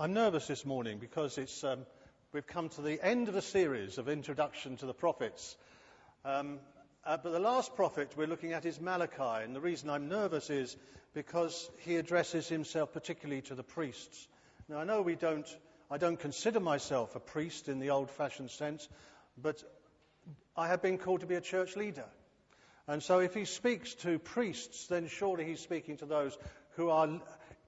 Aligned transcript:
I'm 0.00 0.14
nervous 0.14 0.46
this 0.46 0.64
morning 0.64 0.96
because 0.96 1.36
it's, 1.36 1.62
um, 1.62 1.80
we've 2.32 2.46
come 2.46 2.70
to 2.70 2.80
the 2.80 3.04
end 3.04 3.28
of 3.28 3.36
a 3.36 3.42
series 3.42 3.98
of 3.98 4.08
introduction 4.08 4.78
to 4.78 4.86
the 4.86 4.94
prophets. 4.94 5.58
Um, 6.24 6.58
uh, 7.04 7.18
but 7.22 7.32
the 7.32 7.38
last 7.38 7.76
prophet 7.76 8.14
we're 8.16 8.26
looking 8.26 8.54
at 8.54 8.64
is 8.64 8.80
Malachi, 8.80 9.44
and 9.44 9.54
the 9.54 9.60
reason 9.60 9.90
I'm 9.90 10.08
nervous 10.08 10.48
is 10.48 10.74
because 11.12 11.70
he 11.80 11.96
addresses 11.96 12.48
himself 12.48 12.94
particularly 12.94 13.42
to 13.42 13.54
the 13.54 13.62
priests. 13.62 14.26
Now, 14.70 14.78
I 14.78 14.84
know 14.84 15.02
we 15.02 15.16
don't, 15.16 15.46
I 15.90 15.98
don't 15.98 16.18
consider 16.18 16.60
myself 16.60 17.14
a 17.14 17.20
priest 17.20 17.68
in 17.68 17.78
the 17.78 17.90
old 17.90 18.10
fashioned 18.10 18.52
sense, 18.52 18.88
but 19.36 19.62
I 20.56 20.68
have 20.68 20.80
been 20.80 20.96
called 20.96 21.20
to 21.20 21.26
be 21.26 21.34
a 21.34 21.42
church 21.42 21.76
leader. 21.76 22.06
And 22.88 23.02
so 23.02 23.18
if 23.18 23.34
he 23.34 23.44
speaks 23.44 23.92
to 23.96 24.18
priests, 24.18 24.86
then 24.86 25.08
surely 25.08 25.44
he's 25.44 25.60
speaking 25.60 25.98
to 25.98 26.06
those 26.06 26.38
who 26.76 26.88
are 26.88 27.20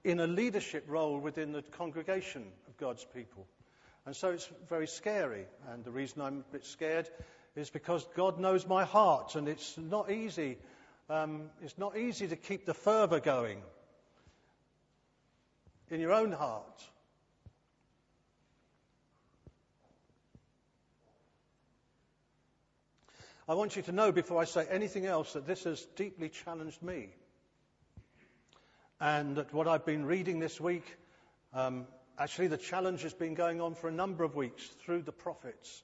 in 0.03 0.19
a 0.19 0.27
leadership 0.27 0.85
role 0.87 1.17
within 1.19 1.51
the 1.51 1.61
congregation 1.61 2.45
of 2.67 2.77
God's 2.77 3.05
people. 3.13 3.47
And 4.05 4.15
so 4.15 4.31
it's 4.31 4.49
very 4.67 4.87
scary. 4.87 5.45
And 5.71 5.83
the 5.83 5.91
reason 5.91 6.21
I'm 6.21 6.39
a 6.39 6.51
bit 6.51 6.65
scared 6.65 7.09
is 7.55 7.69
because 7.69 8.05
God 8.15 8.39
knows 8.39 8.67
my 8.67 8.83
heart, 8.83 9.35
and 9.35 9.47
it's 9.47 9.77
not 9.77 10.11
easy. 10.11 10.57
Um, 11.09 11.49
it's 11.61 11.77
not 11.77 11.97
easy 11.97 12.27
to 12.27 12.35
keep 12.35 12.65
the 12.65 12.73
fervour 12.73 13.19
going 13.19 13.61
in 15.89 16.01
your 16.01 16.11
own 16.11 16.31
heart. 16.31 16.83
I 23.47 23.55
want 23.55 23.75
you 23.75 23.81
to 23.83 23.91
know 23.91 24.11
before 24.11 24.41
I 24.41 24.45
say 24.45 24.65
anything 24.69 25.05
else 25.05 25.33
that 25.33 25.45
this 25.45 25.65
has 25.65 25.85
deeply 25.95 26.29
challenged 26.29 26.81
me 26.81 27.09
and 29.03 29.35
that 29.35 29.53
what 29.53 29.67
I've 29.67 29.85
been 29.85 30.05
reading 30.05 30.39
this 30.39 30.61
week, 30.61 30.85
um, 31.53 31.87
actually, 32.17 32.47
the 32.47 32.55
challenge 32.55 33.01
has 33.01 33.13
been 33.13 33.33
going 33.33 33.59
on 33.59 33.75
for 33.75 33.89
a 33.89 33.91
number 33.91 34.23
of 34.23 34.33
weeks 34.33 34.65
through 34.85 35.01
the 35.01 35.11
prophets, 35.11 35.83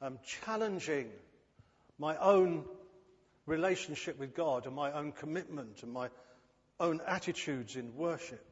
um, 0.00 0.20
challenging 0.44 1.08
my 1.98 2.16
own 2.18 2.64
relationship 3.44 4.20
with 4.20 4.36
God 4.36 4.66
and 4.66 4.76
my 4.76 4.92
own 4.92 5.10
commitment 5.10 5.82
and 5.82 5.92
my 5.92 6.10
own 6.78 7.00
attitudes 7.08 7.74
in 7.74 7.96
worship. 7.96 8.46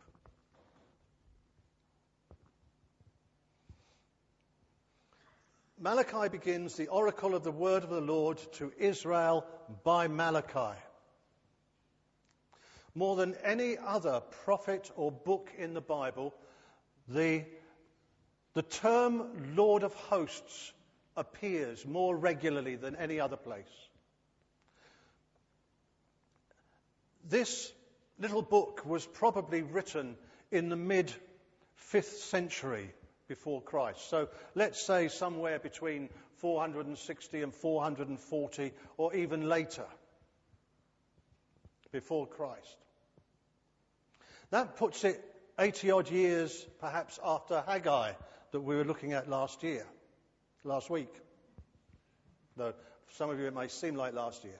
Malachi 5.79 6.29
begins 6.29 6.75
the 6.75 6.89
oracle 6.89 7.37
of 7.37 7.45
the 7.45 7.53
word 7.53 7.85
of 7.85 7.91
the 7.91 8.01
Lord 8.01 8.41
to 8.55 8.73
Israel 8.79 9.47
by 9.85 10.09
Malachi 10.09 10.77
more 12.99 13.17
than 13.17 13.37
any 13.45 13.79
other 13.79 14.21
prophet 14.45 14.91
or 14.97 15.13
book 15.13 15.51
in 15.57 15.73
the 15.73 15.81
Bible, 15.81 16.35
the, 17.09 17.45
the 18.55 18.63
term 18.63 19.55
Lord 19.55 19.85
of 19.85 19.95
Hosts 19.95 20.73
appears 21.17 21.87
more 21.87 22.17
regularly 22.17 22.77
than 22.77 22.97
any 22.97 23.21
other 23.21 23.37
place. 23.37 23.65
This 27.29 27.73
little 28.19 28.43
book 28.43 28.85
was 28.85 29.07
probably 29.07 29.63
written 29.63 30.17
in 30.51 30.69
the 30.69 30.77
mid 30.77 31.13
5th 31.93 32.05
century 32.05 32.93
before 33.29 33.63
Christ. 33.63 34.09
So 34.11 34.29
let's 34.55 34.85
say 34.85 35.09
somewhere 35.09 35.59
between 35.59 36.09
460 36.37 37.43
and 37.43 37.55
440 37.55 38.73
or 38.97 39.15
even 39.15 39.49
later 39.49 39.85
before 41.93 42.27
Christ. 42.27 42.77
That 44.51 44.77
puts 44.77 45.05
it 45.05 45.23
80 45.59 45.91
odd 45.91 46.11
years 46.11 46.67
perhaps 46.81 47.19
after 47.23 47.63
Haggai 47.67 48.13
that 48.53 48.61
we 48.61 48.77
were 48.77 48.85
looking 48.85 49.13
at 49.13 49.29
last 49.29 49.63
year, 49.63 49.87
last 50.65 50.89
week. 50.89 51.13
Though 52.57 52.73
for 53.07 53.15
some 53.15 53.31
of 53.31 53.39
you 53.39 53.47
it 53.47 53.55
may 53.55 53.69
seem 53.69 53.95
like 53.95 54.15
last 54.15 54.45
year. 54.45 54.59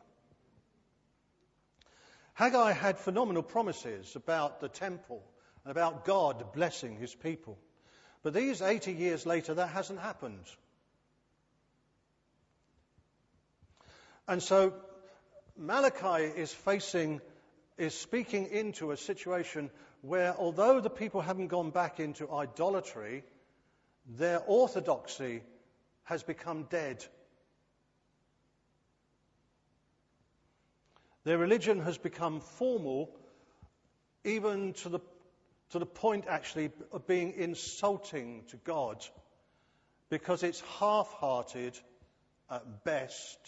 Haggai 2.35 2.73
had 2.73 2.99
phenomenal 2.99 3.43
promises 3.43 4.15
about 4.15 4.61
the 4.61 4.69
temple 4.69 5.23
and 5.65 5.73
about 5.73 6.05
God 6.05 6.53
blessing 6.53 6.97
his 6.97 7.15
people. 7.15 7.59
But 8.23 8.35
these 8.35 8.63
80 8.63 8.93
years 8.93 9.27
later, 9.27 9.55
that 9.55 9.71
hasn't 9.71 10.01
happened. 10.01 10.45
And 14.29 14.43
so 14.43 14.75
Malachi 15.57 16.25
is 16.25 16.53
facing 16.53 17.21
is 17.79 17.95
speaking 17.95 18.49
into 18.51 18.91
a 18.91 18.97
situation 18.97 19.71
where, 20.03 20.35
although 20.37 20.81
the 20.81 20.91
people 20.91 21.21
haven't 21.21 21.49
gone 21.49 21.71
back 21.71 22.01
into 22.01 22.31
idolatry, 22.31 23.25
their 24.17 24.41
orthodoxy 24.47 25.43
has 26.05 26.23
become 26.23 26.65
dead. 26.65 27.05
Their 31.25 31.39
religion 31.39 31.81
has 31.81 31.99
become 31.99 32.41
formal, 32.41 33.11
even 34.25 34.73
to 34.75 34.89
the, 34.89 35.01
to 35.71 35.79
the 35.79 35.87
point 35.87 36.25
actually 36.29 36.71
of 36.93 37.07
being 37.07 37.35
insulting 37.37 38.45
to 38.49 38.57
God, 38.57 39.05
because 40.11 40.43
it's 40.43 40.63
half 40.79 41.13
hearted 41.13 41.79
at 42.51 42.85
best 42.85 43.39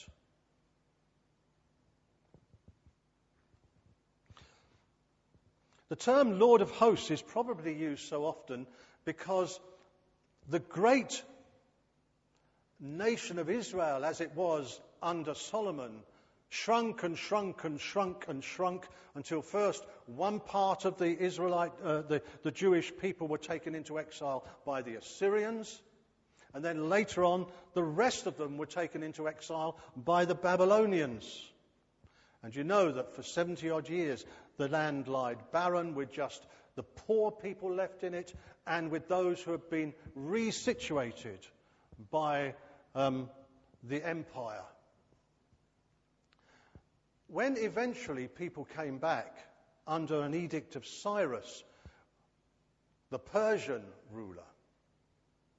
The 5.90 5.96
term 5.96 6.38
Lord 6.38 6.60
of 6.60 6.70
Hosts 6.70 7.10
is 7.10 7.20
probably 7.20 7.74
used 7.74 8.08
so 8.08 8.24
often 8.24 8.68
because 9.04 9.58
the 10.48 10.60
great 10.60 11.20
nation 12.78 13.40
of 13.40 13.50
Israel, 13.50 14.04
as 14.04 14.20
it 14.20 14.30
was 14.36 14.80
under 15.02 15.34
Solomon, 15.34 16.04
shrunk 16.48 17.02
and 17.02 17.18
shrunk 17.18 17.64
and 17.64 17.80
shrunk 17.80 18.26
and 18.28 18.42
shrunk 18.42 18.86
until 19.16 19.42
first 19.42 19.84
one 20.06 20.38
part 20.38 20.84
of 20.84 20.96
the 20.96 21.18
Israelite, 21.20 21.72
uh, 21.82 22.02
the, 22.02 22.22
the 22.44 22.52
Jewish 22.52 22.92
people 22.96 23.26
were 23.26 23.36
taken 23.36 23.74
into 23.74 23.98
exile 23.98 24.46
by 24.64 24.82
the 24.82 24.94
Assyrians. 24.94 25.82
And 26.54 26.64
then 26.64 26.88
later 26.88 27.24
on, 27.24 27.46
the 27.74 27.82
rest 27.82 28.26
of 28.26 28.36
them 28.36 28.58
were 28.58 28.66
taken 28.66 29.02
into 29.02 29.26
exile 29.26 29.76
by 29.96 30.24
the 30.24 30.36
Babylonians. 30.36 31.49
And 32.42 32.54
you 32.54 32.64
know 32.64 32.90
that 32.92 33.14
for 33.14 33.22
70 33.22 33.68
odd 33.70 33.88
years, 33.88 34.24
the 34.56 34.68
land 34.68 35.08
lied 35.08 35.38
barren 35.52 35.94
with 35.94 36.12
just 36.12 36.46
the 36.74 36.82
poor 36.82 37.30
people 37.30 37.74
left 37.74 38.04
in 38.04 38.14
it 38.14 38.34
and 38.66 38.90
with 38.90 39.08
those 39.08 39.40
who 39.40 39.52
had 39.52 39.68
been 39.68 39.92
resituated 40.18 41.46
by 42.10 42.54
um, 42.94 43.28
the 43.82 44.06
empire. 44.06 44.62
When 47.26 47.56
eventually 47.56 48.26
people 48.28 48.66
came 48.76 48.98
back 48.98 49.36
under 49.86 50.22
an 50.22 50.34
edict 50.34 50.76
of 50.76 50.86
Cyrus, 50.86 51.64
the 53.10 53.18
Persian 53.18 53.82
ruler, 54.10 54.42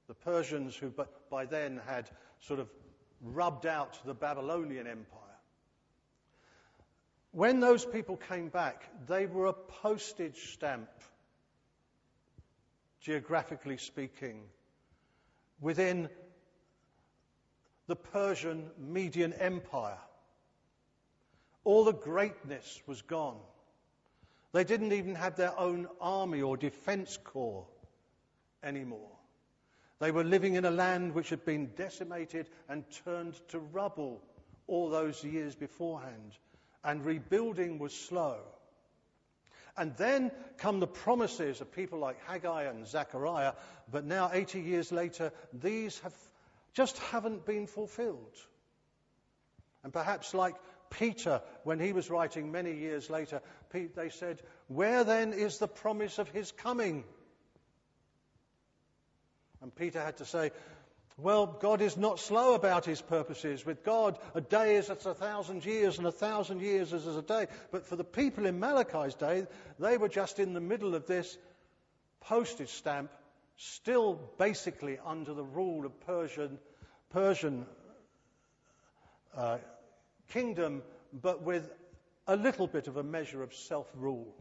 the 0.08 0.14
Persians 0.14 0.74
who 0.74 0.92
by 1.30 1.46
then 1.46 1.80
had 1.86 2.10
sort 2.40 2.60
of 2.60 2.68
rubbed 3.22 3.66
out 3.66 3.98
the 4.04 4.14
Babylonian 4.14 4.86
Empire, 4.86 5.31
when 7.32 7.60
those 7.60 7.84
people 7.84 8.16
came 8.16 8.48
back, 8.48 8.88
they 9.06 9.26
were 9.26 9.46
a 9.46 9.52
postage 9.52 10.52
stamp, 10.52 10.90
geographically 13.00 13.78
speaking, 13.78 14.42
within 15.60 16.08
the 17.86 17.96
Persian 17.96 18.70
Median 18.78 19.32
Empire. 19.32 19.98
All 21.64 21.84
the 21.84 21.92
greatness 21.92 22.80
was 22.86 23.00
gone. 23.02 23.38
They 24.52 24.64
didn't 24.64 24.92
even 24.92 25.14
have 25.14 25.36
their 25.36 25.58
own 25.58 25.88
army 26.00 26.42
or 26.42 26.58
defense 26.58 27.18
corps 27.24 27.66
anymore. 28.62 29.08
They 30.00 30.10
were 30.10 30.24
living 30.24 30.54
in 30.54 30.66
a 30.66 30.70
land 30.70 31.14
which 31.14 31.30
had 31.30 31.44
been 31.46 31.70
decimated 31.76 32.50
and 32.68 32.84
turned 33.04 33.40
to 33.48 33.58
rubble 33.58 34.20
all 34.66 34.90
those 34.90 35.24
years 35.24 35.54
beforehand 35.54 36.36
and 36.84 37.04
rebuilding 37.04 37.78
was 37.78 37.94
slow. 37.94 38.38
And 39.76 39.96
then 39.96 40.30
come 40.58 40.80
the 40.80 40.86
promises 40.86 41.60
of 41.60 41.72
people 41.72 41.98
like 41.98 42.22
Haggai 42.26 42.64
and 42.64 42.86
Zechariah, 42.86 43.54
but 43.90 44.04
now 44.04 44.30
80 44.32 44.60
years 44.60 44.92
later, 44.92 45.32
these 45.52 45.98
have 46.00 46.14
just 46.74 46.98
haven't 46.98 47.46
been 47.46 47.66
fulfilled. 47.66 48.36
And 49.82 49.92
perhaps 49.92 50.34
like 50.34 50.54
Peter, 50.90 51.40
when 51.64 51.80
he 51.80 51.92
was 51.92 52.10
writing 52.10 52.52
many 52.52 52.74
years 52.74 53.08
later, 53.08 53.40
they 53.70 54.10
said, 54.10 54.42
Where 54.68 55.04
then 55.04 55.32
is 55.32 55.58
the 55.58 55.68
promise 55.68 56.18
of 56.18 56.28
his 56.28 56.52
coming? 56.52 57.04
And 59.62 59.74
Peter 59.74 60.00
had 60.02 60.18
to 60.18 60.24
say, 60.24 60.50
well, 61.22 61.46
God 61.46 61.80
is 61.80 61.96
not 61.96 62.18
slow 62.18 62.54
about 62.54 62.84
his 62.84 63.00
purposes. 63.00 63.64
With 63.64 63.84
God, 63.84 64.18
a 64.34 64.40
day 64.40 64.76
is 64.76 64.90
as 64.90 65.06
a 65.06 65.14
thousand 65.14 65.64
years, 65.64 65.98
and 65.98 66.06
a 66.06 66.12
thousand 66.12 66.60
years 66.60 66.92
is 66.92 67.06
as 67.06 67.16
a 67.16 67.22
day. 67.22 67.46
But 67.70 67.86
for 67.86 67.96
the 67.96 68.04
people 68.04 68.46
in 68.46 68.58
Malachi's 68.58 69.14
day, 69.14 69.46
they 69.78 69.96
were 69.96 70.08
just 70.08 70.38
in 70.38 70.52
the 70.52 70.60
middle 70.60 70.94
of 70.94 71.06
this 71.06 71.38
postage 72.20 72.70
stamp 72.70 73.10
still 73.56 74.18
basically 74.38 74.98
under 75.04 75.34
the 75.34 75.44
rule 75.44 75.86
of 75.86 76.00
Persian, 76.00 76.58
Persian 77.10 77.66
uh, 79.36 79.58
kingdom, 80.28 80.82
but 81.12 81.42
with 81.42 81.70
a 82.26 82.36
little 82.36 82.66
bit 82.66 82.88
of 82.88 82.96
a 82.96 83.02
measure 83.02 83.42
of 83.42 83.54
self 83.54 83.86
rule. 83.94 84.34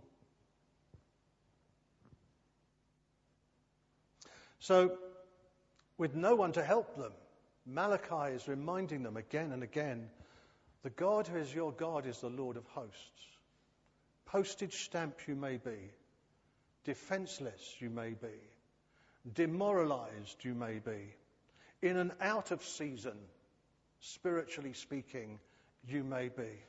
So, 4.59 4.97
with 6.01 6.15
no 6.15 6.33
one 6.33 6.51
to 6.51 6.63
help 6.63 6.97
them, 6.97 7.11
Malachi 7.63 8.33
is 8.33 8.47
reminding 8.47 9.03
them 9.03 9.17
again 9.17 9.51
and 9.51 9.61
again 9.61 10.09
the 10.81 10.89
God 10.89 11.27
who 11.27 11.37
is 11.37 11.53
your 11.53 11.71
God 11.71 12.07
is 12.07 12.17
the 12.21 12.27
Lord 12.27 12.57
of 12.57 12.65
hosts. 12.69 13.21
Postage 14.25 14.83
stamp 14.83 15.13
you 15.27 15.35
may 15.35 15.57
be, 15.57 15.77
defenseless 16.85 17.75
you 17.77 17.91
may 17.91 18.15
be, 18.15 18.33
demoralized 19.31 20.43
you 20.43 20.55
may 20.55 20.79
be, 20.79 21.13
in 21.83 21.97
and 21.97 22.13
out 22.19 22.49
of 22.49 22.63
season, 22.63 23.19
spiritually 23.99 24.73
speaking, 24.73 25.37
you 25.87 26.03
may 26.03 26.29
be. 26.29 26.63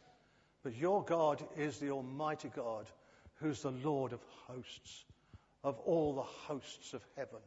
But 0.63 0.77
your 0.77 1.03
God 1.03 1.43
is 1.57 1.79
the 1.79 1.93
Almighty 1.93 2.51
God 2.55 2.85
who's 3.37 3.63
the 3.63 3.71
Lord 3.71 4.13
of 4.13 4.21
hosts, 4.47 5.05
of 5.65 5.79
all 5.87 6.17
the 6.17 6.21
hosts 6.21 6.93
of 6.93 7.01
heaven. 7.17 7.41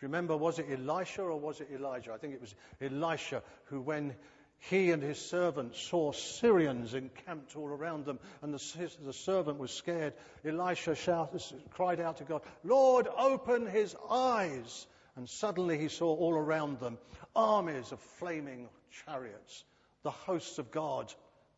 Remember, 0.00 0.36
was 0.36 0.58
it 0.58 0.66
Elisha 0.70 1.22
or 1.22 1.38
was 1.38 1.60
it 1.60 1.68
Elijah? 1.74 2.12
I 2.12 2.18
think 2.18 2.34
it 2.34 2.40
was 2.40 2.54
Elisha 2.80 3.42
who, 3.64 3.80
when 3.80 4.14
he 4.58 4.90
and 4.90 5.02
his 5.02 5.18
servant 5.18 5.74
saw 5.74 6.12
Syrians 6.12 6.94
encamped 6.94 7.56
all 7.56 7.68
around 7.68 8.04
them, 8.04 8.18
and 8.42 8.52
the, 8.52 8.90
the 9.04 9.12
servant 9.12 9.58
was 9.58 9.70
scared. 9.70 10.12
Elisha 10.44 10.94
shouted, 10.94 11.42
cried 11.70 11.98
out 12.00 12.18
to 12.18 12.24
God, 12.24 12.42
Lord, 12.62 13.08
open 13.08 13.66
his 13.66 13.96
eyes. 14.10 14.86
And 15.16 15.28
suddenly 15.28 15.78
he 15.78 15.88
saw 15.88 16.14
all 16.14 16.34
around 16.34 16.78
them 16.78 16.98
armies 17.34 17.92
of 17.92 18.00
flaming 18.18 18.68
chariots, 19.04 19.64
the 20.02 20.10
hosts 20.10 20.58
of 20.58 20.70
God, 20.70 21.12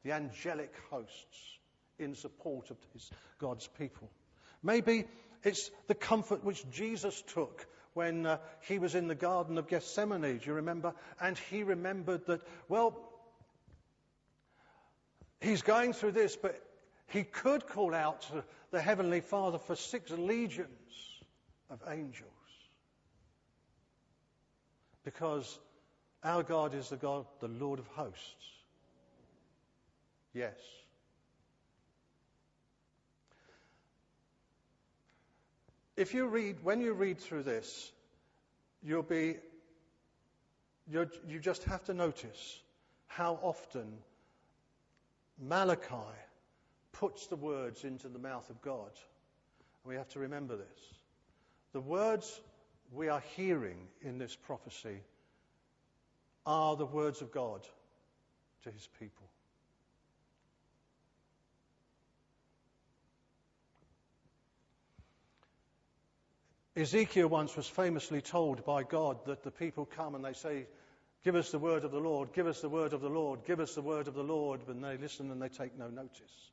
the 0.04 0.12
angelic 0.12 0.72
hosts 0.90 1.58
in 1.98 2.14
support 2.14 2.70
of 2.70 2.76
his, 2.92 3.10
God's 3.38 3.68
people. 3.78 4.10
Maybe 4.62 5.04
it's 5.42 5.70
the 5.86 5.94
comfort 5.94 6.44
which 6.44 6.68
Jesus 6.70 7.20
took 7.34 7.66
when 7.94 8.26
uh, 8.26 8.38
he 8.60 8.78
was 8.78 8.94
in 8.94 9.08
the 9.08 9.14
Garden 9.14 9.58
of 9.58 9.68
Gethsemane, 9.68 10.38
do 10.38 10.40
you 10.44 10.54
remember? 10.54 10.94
And 11.20 11.36
he 11.50 11.62
remembered 11.62 12.26
that, 12.26 12.40
well, 12.68 12.98
he's 15.40 15.62
going 15.62 15.92
through 15.92 16.12
this, 16.12 16.36
but 16.36 16.62
he 17.08 17.24
could 17.24 17.66
call 17.66 17.94
out 17.94 18.22
to 18.22 18.44
the 18.70 18.80
Heavenly 18.80 19.20
Father 19.20 19.58
for 19.58 19.76
six 19.76 20.10
legions 20.10 21.20
of 21.70 21.80
angels. 21.88 22.28
Because 25.04 25.58
our 26.24 26.42
God 26.42 26.74
is 26.74 26.88
the 26.88 26.96
God, 26.96 27.26
the 27.40 27.48
Lord 27.48 27.78
of 27.78 27.86
hosts. 27.88 28.46
Yes. 30.32 30.54
If 35.96 36.14
you 36.14 36.26
read, 36.26 36.56
when 36.62 36.80
you 36.80 36.92
read 36.92 37.18
through 37.18 37.42
this, 37.42 37.92
you'll 38.82 39.02
be, 39.02 39.36
you 40.90 41.08
you 41.28 41.38
just 41.38 41.64
have 41.64 41.84
to 41.84 41.94
notice 41.94 42.60
how 43.06 43.38
often 43.42 43.86
Malachi 45.40 45.96
puts 46.92 47.26
the 47.26 47.36
words 47.36 47.84
into 47.84 48.08
the 48.08 48.18
mouth 48.18 48.48
of 48.50 48.60
God. 48.62 48.90
We 49.84 49.96
have 49.96 50.08
to 50.10 50.20
remember 50.20 50.56
this. 50.56 50.94
The 51.72 51.80
words 51.80 52.40
we 52.92 53.08
are 53.08 53.22
hearing 53.34 53.88
in 54.02 54.18
this 54.18 54.36
prophecy 54.36 55.00
are 56.46 56.76
the 56.76 56.86
words 56.86 57.22
of 57.22 57.32
God 57.32 57.66
to 58.64 58.70
his 58.70 58.88
people. 58.98 59.21
Ezekiel 66.74 67.28
once 67.28 67.54
was 67.54 67.66
famously 67.66 68.22
told 68.22 68.64
by 68.64 68.82
God 68.82 69.18
that 69.26 69.42
the 69.42 69.50
people 69.50 69.84
come 69.84 70.14
and 70.14 70.24
they 70.24 70.32
say, 70.32 70.66
Give 71.22 71.36
us 71.36 71.50
the 71.50 71.58
word 71.58 71.84
of 71.84 71.92
the 71.92 72.00
Lord, 72.00 72.32
give 72.32 72.46
us 72.46 72.60
the 72.60 72.68
word 72.68 72.92
of 72.92 73.00
the 73.00 73.08
Lord, 73.08 73.44
give 73.46 73.60
us 73.60 73.74
the 73.74 73.82
word 73.82 74.08
of 74.08 74.14
the 74.14 74.24
Lord, 74.24 74.62
but 74.66 74.80
they 74.80 74.96
listen 74.96 75.30
and 75.30 75.40
they 75.40 75.48
take 75.48 75.78
no 75.78 75.88
notice. 75.88 76.50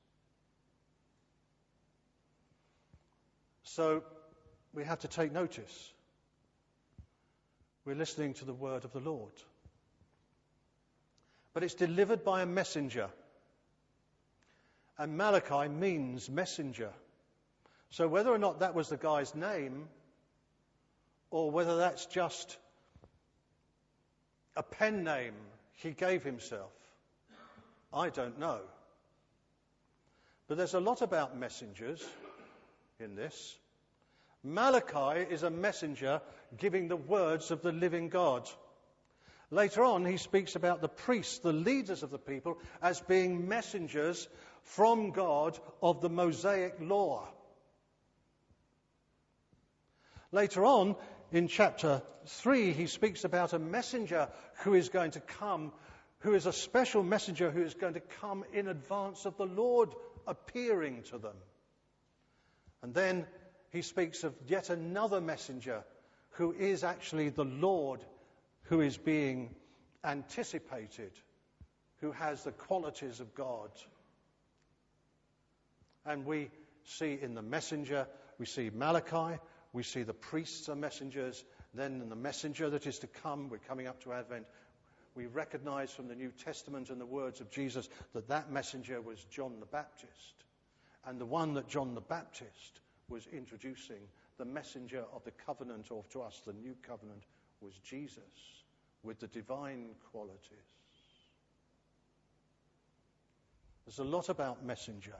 So 3.64 4.04
we 4.74 4.84
have 4.84 5.00
to 5.00 5.08
take 5.08 5.32
notice. 5.32 5.92
We're 7.86 7.96
listening 7.96 8.36
to 8.36 8.46
the 8.46 8.54
word 8.54 8.86
of 8.86 8.92
the 8.92 9.00
Lord. 9.00 9.34
But 11.54 11.64
it's 11.64 11.74
delivered 11.74 12.24
by 12.24 12.44
a 12.44 12.46
messenger. 12.46 13.10
And 15.00 15.18
Malachi 15.18 15.68
means 15.70 16.30
messenger. 16.30 16.92
So 17.90 18.08
whether 18.08 18.30
or 18.30 18.38
not 18.38 18.60
that 18.60 18.76
was 18.76 18.90
the 18.90 18.98
guy's 18.98 19.34
name 19.34 19.88
or 21.32 21.52
whether 21.52 21.78
that's 21.78 22.06
just 22.08 22.58
a 24.56 24.64
pen 24.64 25.04
name 25.04 25.34
he 25.76 25.92
gave 25.92 26.24
himself. 26.24 26.72
I 27.94 28.10
don't 28.10 28.40
know. 28.40 28.60
But 30.48 30.58
there's 30.58 30.74
a 30.74 30.80
lot 30.80 31.02
about 31.02 31.38
messengers 31.38 32.04
in 33.00 33.16
this. 33.16 33.58
Malachi 34.44 35.22
is 35.34 35.44
a 35.44 35.50
messenger 35.50 36.22
giving 36.58 36.88
the 36.88 36.96
words 36.96 37.52
of 37.52 37.62
the 37.62 37.72
living 37.72 38.10
God. 38.10 38.50
Later 39.52 39.84
on, 39.84 40.06
he 40.06 40.18
speaks 40.18 40.56
about 40.56 40.82
the 40.82 40.88
priests, 40.88 41.40
the 41.40 41.54
leaders 41.54 42.04
of 42.04 42.12
the 42.12 42.20
people, 42.20 42.58
as 42.82 43.02
being 43.02 43.48
messengers 43.48 44.28
from 44.64 45.12
God 45.12 45.58
of 45.82 46.02
the 46.02 46.10
Mosaic 46.10 46.76
law. 46.80 47.28
Later 50.32 50.66
on, 50.66 50.96
in 51.32 51.48
chapter 51.48 52.02
3, 52.26 52.72
he 52.74 52.88
speaks 52.88 53.24
about 53.24 53.54
a 53.54 53.60
messenger 53.60 54.30
who 54.64 54.74
is 54.74 54.90
going 54.90 55.12
to 55.12 55.20
come, 55.20 55.72
who 56.20 56.34
is 56.34 56.46
a 56.46 56.54
special 56.54 57.04
messenger 57.04 57.52
who 57.52 57.64
is 57.64 57.74
going 57.74 57.94
to 57.94 58.00
come 58.00 58.44
in 58.54 58.68
advance 58.68 59.26
of 59.26 59.38
the 59.38 59.46
Lord 59.46 59.94
appearing 60.28 61.04
to 61.10 61.18
them. 61.18 61.36
And 62.82 62.94
then 62.94 63.28
he 63.72 63.82
speaks 63.82 64.24
of 64.24 64.34
yet 64.48 64.70
another 64.70 65.22
messenger 65.22 65.84
who 66.32 66.54
is 66.54 66.84
actually 66.84 67.30
the 67.30 67.46
Lord 67.46 68.04
who 68.64 68.82
is 68.82 68.98
being 68.98 69.56
anticipated, 70.04 71.12
who 72.02 72.12
has 72.12 72.44
the 72.44 72.52
qualities 72.52 73.20
of 73.20 73.36
God. 73.36 73.70
And 76.06 76.26
we 76.26 76.50
see 76.84 77.20
in 77.22 77.36
the 77.36 77.42
messenger, 77.42 78.08
we 78.40 78.46
see 78.46 78.72
Malachi, 78.74 79.40
we 79.74 79.84
see 79.84 80.04
the 80.04 80.14
priests 80.14 80.70
are 80.70 80.76
messengers. 80.76 81.44
Then 81.74 82.10
the 82.10 82.16
messenger 82.16 82.70
that 82.72 82.88
is 82.88 83.00
to 83.00 83.08
come, 83.08 83.50
we're 83.50 83.60
coming 83.60 83.88
up 83.88 84.04
to 84.04 84.14
Advent, 84.14 84.46
we 85.16 85.28
recognize 85.28 85.92
from 85.92 86.08
the 86.08 86.16
New 86.16 86.32
Testament 86.44 86.90
and 86.90 87.00
the 87.00 87.06
words 87.06 87.42
of 87.42 87.52
Jesus 87.52 87.90
that 88.14 88.28
that 88.30 88.52
messenger 88.52 89.02
was 89.02 89.24
John 89.26 89.60
the 89.60 89.66
Baptist. 89.66 90.44
And 91.06 91.20
the 91.20 91.26
one 91.26 91.54
that 91.56 91.68
John 91.68 91.94
the 91.94 92.02
Baptist 92.02 92.82
was 93.10 93.28
introducing, 93.28 94.02
the 94.38 94.46
messenger 94.46 95.04
of 95.14 95.24
the 95.24 95.32
covenant, 95.46 95.92
or 95.92 96.04
to 96.12 96.22
us, 96.22 96.42
the 96.46 96.54
new 96.54 96.76
covenant, 96.88 97.24
was 97.62 97.74
Jesus 97.84 98.24
with 99.04 99.20
the 99.20 99.28
divine 99.28 99.90
qualities. 100.12 100.40
There's 103.86 104.00
a 104.00 104.04
lot 104.04 104.30
about 104.30 104.64
messenger 104.64 105.16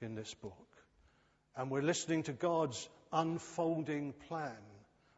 in 0.00 0.14
this 0.14 0.34
book. 0.34 0.68
And 1.58 1.72
we're 1.72 1.82
listening 1.82 2.22
to 2.22 2.32
God's 2.32 2.88
unfolding 3.12 4.12
plan, 4.28 4.52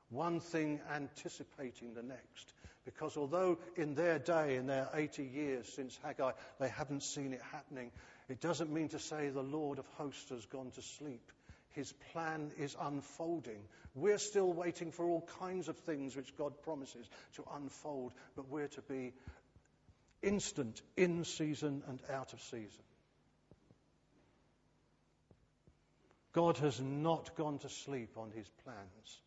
one 0.09 0.41
thing 0.41 0.81
anticipating 0.91 1.93
the 1.93 2.03
next. 2.03 2.55
Because 2.87 3.19
although 3.19 3.59
in 3.77 3.95
their 3.95 4.19
day, 4.19 4.57
in 4.57 4.67
their 4.67 4.89
80 4.95 5.23
years 5.23 5.71
since 5.71 5.99
Haggai, 6.03 6.33
they 6.59 6.71
haven't 6.71 7.03
seen 7.03 7.35
it 7.35 7.43
happening, 7.53 7.91
it 8.31 8.41
doesn't 8.41 8.73
mean 8.73 8.89
to 8.89 8.99
say 8.99 9.29
the 9.29 9.43
Lord 9.43 9.79
of 9.79 9.87
hosts 9.99 10.31
has 10.31 10.47
gone 10.47 10.71
to 10.71 10.83
sleep. 10.83 11.31
His 11.73 11.93
plan 12.15 12.53
is 12.59 12.75
unfolding. 12.81 13.61
We're 13.95 14.17
still 14.17 14.51
waiting 14.51 14.93
for 14.93 15.05
all 15.05 15.29
kinds 15.41 15.69
of 15.69 15.77
things 15.77 16.17
which 16.17 16.35
God 16.39 16.55
promises 16.63 17.07
to 17.35 17.45
unfold, 17.55 18.15
but 18.35 18.49
we're 18.49 18.69
to 18.69 18.81
be 18.81 19.13
instant, 20.23 20.81
in 20.97 21.25
season 21.25 21.83
and 21.87 22.01
out 22.11 22.33
of 22.33 22.41
season. 22.41 22.83
God 26.33 26.59
has 26.59 26.81
not 26.81 27.35
gone 27.35 27.59
to 27.59 27.69
sleep 27.69 28.17
on 28.17 28.31
his 28.31 28.49
plans. 28.65 29.21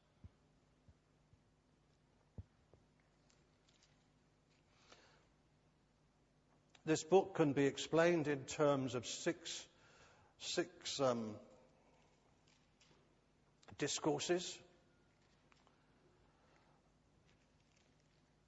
This 6.85 7.03
book 7.03 7.35
can 7.35 7.53
be 7.53 7.65
explained 7.65 8.27
in 8.27 8.43
terms 8.43 8.93
of 8.93 9.05
six, 9.05 9.65
six 10.39 10.99
um, 10.99 11.35
discourses. 13.77 14.57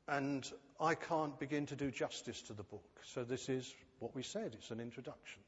And 0.07 0.50
I 0.79 0.95
can't 0.95 1.39
begin 1.39 1.65
to 1.67 1.75
do 1.75 1.91
justice 1.91 2.41
to 2.43 2.53
the 2.53 2.63
book. 2.63 3.01
So 3.03 3.24
this 3.24 3.47
is 3.47 3.74
what 4.00 4.13
we 4.13 4.21
said. 4.21 4.53
It's 4.53 4.71
an 4.71 4.81
introduction. 4.81 5.45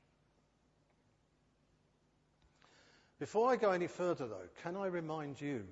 Before 3.19 3.51
I 3.51 3.55
go 3.55 3.71
any 3.71 3.88
further, 3.88 4.27
though, 4.27 4.50
can 4.62 4.77
I 4.77 4.86
remind 4.86 5.41
you? 5.41 5.63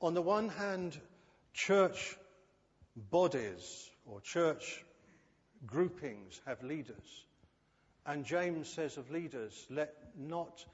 On 0.00 0.12
the 0.12 0.22
one 0.22 0.48
hand, 0.48 0.98
church 1.52 2.16
bodies 3.10 3.88
or 4.04 4.20
church 4.20 4.84
groupings 5.64 6.40
have 6.46 6.62
leaders. 6.62 7.24
And 8.04 8.24
James 8.24 8.68
says 8.68 8.96
of 8.96 9.10
leaders, 9.10 9.66
let 9.70 9.94
not, 10.18 10.64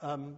um, 0.00 0.36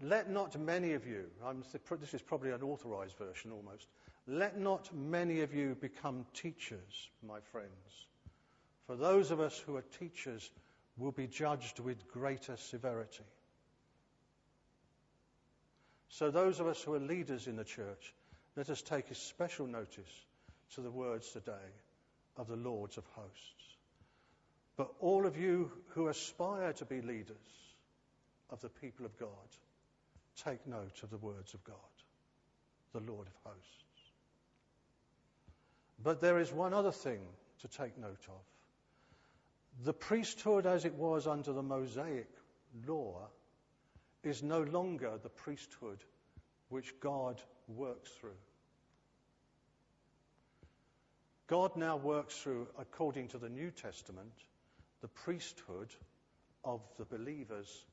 let 0.00 0.30
not 0.30 0.58
many 0.58 0.92
of 0.94 1.06
you, 1.06 1.24
I'm, 1.44 1.64
this 2.00 2.14
is 2.14 2.22
probably 2.22 2.52
an 2.52 2.62
authorized 2.62 3.18
version 3.18 3.50
almost, 3.50 3.88
let 4.26 4.58
not 4.58 4.94
many 4.94 5.40
of 5.40 5.52
you 5.52 5.74
become 5.74 6.24
teachers, 6.34 7.08
my 7.26 7.40
friends. 7.52 8.06
For 8.86 8.96
those 8.96 9.30
of 9.30 9.40
us 9.40 9.58
who 9.58 9.76
are 9.76 9.84
teachers 9.98 10.50
will 10.98 11.12
be 11.12 11.26
judged 11.26 11.78
with 11.78 12.08
greater 12.08 12.56
severity. 12.56 13.24
So, 16.08 16.30
those 16.30 16.58
of 16.58 16.66
us 16.66 16.82
who 16.82 16.94
are 16.94 17.00
leaders 17.00 17.46
in 17.46 17.56
the 17.56 17.64
church, 17.64 18.14
let 18.56 18.70
us 18.70 18.82
take 18.82 19.06
special 19.14 19.66
notice 19.66 20.26
to 20.74 20.80
the 20.80 20.90
words 20.90 21.30
today 21.30 21.52
of 22.36 22.48
the 22.48 22.56
Lords 22.56 22.96
of 22.96 23.04
hosts. 23.14 23.76
But 24.76 24.92
all 25.00 25.26
of 25.26 25.36
you 25.36 25.70
who 25.88 26.08
aspire 26.08 26.72
to 26.74 26.84
be 26.84 27.02
leaders 27.02 27.36
of 28.50 28.60
the 28.60 28.68
people 28.68 29.06
of 29.06 29.18
God, 29.18 29.28
take 30.44 30.66
note 30.66 31.02
of 31.02 31.10
the 31.10 31.18
words 31.18 31.54
of 31.54 31.62
God, 31.64 31.76
the 32.92 33.00
Lord 33.00 33.26
of 33.26 33.34
hosts. 33.44 33.84
But 36.02 36.20
there 36.20 36.38
is 36.38 36.52
one 36.52 36.74
other 36.74 36.92
thing 36.92 37.20
to 37.60 37.68
take 37.68 37.98
note 37.98 38.26
of. 38.28 38.57
The 39.84 39.92
priesthood, 39.92 40.66
as 40.66 40.84
it 40.84 40.94
was 40.94 41.26
under 41.26 41.52
the 41.52 41.62
Mosaic 41.62 42.28
law, 42.86 43.28
is 44.24 44.42
no 44.42 44.62
longer 44.62 45.18
the 45.22 45.28
priesthood 45.28 46.02
which 46.68 46.98
God 47.00 47.40
works 47.68 48.10
through. 48.20 48.36
God 51.46 51.76
now 51.76 51.96
works 51.96 52.36
through, 52.36 52.66
according 52.78 53.28
to 53.28 53.38
the 53.38 53.48
New 53.48 53.70
Testament, 53.70 54.32
the 55.00 55.08
priesthood 55.08 55.88
of 56.64 56.80
the 56.98 57.04
believers. 57.04 57.84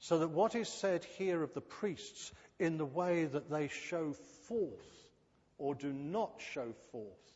So 0.00 0.18
that 0.18 0.28
what 0.28 0.54
is 0.54 0.68
said 0.68 1.04
here 1.04 1.42
of 1.42 1.54
the 1.54 1.62
priests 1.62 2.32
in 2.58 2.76
the 2.76 2.84
way 2.84 3.24
that 3.24 3.48
they 3.48 3.68
show 3.68 4.12
forth 4.48 5.06
or 5.56 5.74
do 5.74 5.92
not 5.92 6.42
show 6.52 6.72
forth 6.90 7.33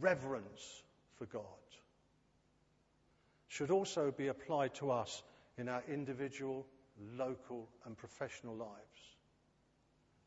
reverence 0.00 0.82
for 1.16 1.26
God 1.26 1.42
should 3.48 3.70
also 3.70 4.10
be 4.10 4.28
applied 4.28 4.74
to 4.74 4.90
us 4.90 5.22
in 5.58 5.68
our 5.68 5.82
individual, 5.88 6.66
local, 7.16 7.68
and 7.86 7.96
professional 7.96 8.56
lives. 8.56 8.70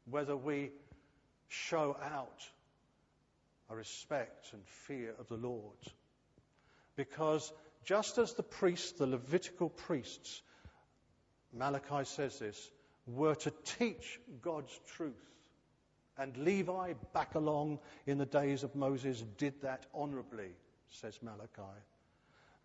Whether 0.09 0.37
we 0.37 0.71
show 1.49 1.97
out 2.01 2.47
a 3.69 3.75
respect 3.75 4.53
and 4.53 4.61
fear 4.65 5.13
of 5.19 5.27
the 5.27 5.35
Lord. 5.35 5.77
Because 6.95 7.51
just 7.83 8.17
as 8.17 8.33
the 8.33 8.43
priests, 8.43 8.93
the 8.93 9.07
Levitical 9.07 9.69
priests, 9.69 10.41
Malachi 11.53 12.05
says 12.05 12.39
this, 12.39 12.71
were 13.05 13.35
to 13.35 13.51
teach 13.77 14.19
God's 14.41 14.77
truth, 14.95 15.13
and 16.17 16.35
Levi 16.37 16.93
back 17.13 17.35
along 17.35 17.79
in 18.05 18.17
the 18.17 18.25
days 18.25 18.63
of 18.63 18.75
Moses 18.75 19.23
did 19.37 19.61
that 19.61 19.85
honorably, 19.93 20.49
says 20.89 21.17
Malachi. 21.21 21.77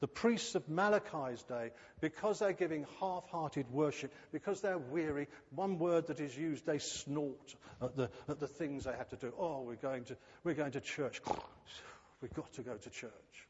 The 0.00 0.08
priests 0.08 0.56
of 0.56 0.68
Malachi's 0.68 1.44
day, 1.44 1.70
because 2.00 2.40
they're 2.40 2.52
giving 2.52 2.86
half 2.98 3.28
hearted 3.28 3.70
worship, 3.70 4.12
because 4.32 4.60
they're 4.60 4.78
weary, 4.78 5.28
one 5.54 5.78
word 5.78 6.08
that 6.08 6.18
is 6.18 6.36
used, 6.36 6.66
they 6.66 6.78
snort 6.78 7.54
at 7.80 7.96
the, 7.96 8.10
at 8.28 8.40
the 8.40 8.48
things 8.48 8.84
they 8.84 8.96
have 8.96 9.08
to 9.10 9.16
do. 9.16 9.32
Oh, 9.38 9.62
we're 9.62 9.76
going 9.76 10.04
to, 10.06 10.16
we're 10.42 10.54
going 10.54 10.72
to 10.72 10.80
church. 10.80 11.20
We've 12.20 12.34
got 12.34 12.52
to 12.54 12.62
go 12.62 12.76
to 12.76 12.90
church. 12.90 13.46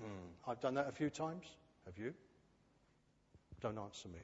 Mm. 0.00 0.50
I've 0.50 0.60
done 0.60 0.74
that 0.74 0.88
a 0.88 0.92
few 0.92 1.10
times. 1.10 1.44
Have 1.86 1.98
you? 1.98 2.14
Don't 3.60 3.78
answer 3.78 4.08
me. 4.08 4.20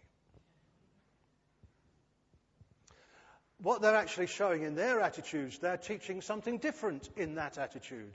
What 3.62 3.80
they're 3.80 3.94
actually 3.94 4.26
showing 4.26 4.62
in 4.62 4.74
their 4.74 5.00
attitudes, 5.00 5.58
they're 5.58 5.76
teaching 5.76 6.20
something 6.20 6.58
different 6.58 7.08
in 7.16 7.36
that 7.36 7.58
attitude. 7.58 8.12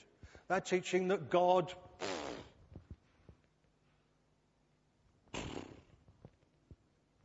They're 0.50 0.62
teaching 0.62 1.08
that 1.10 1.30
God 1.30 1.74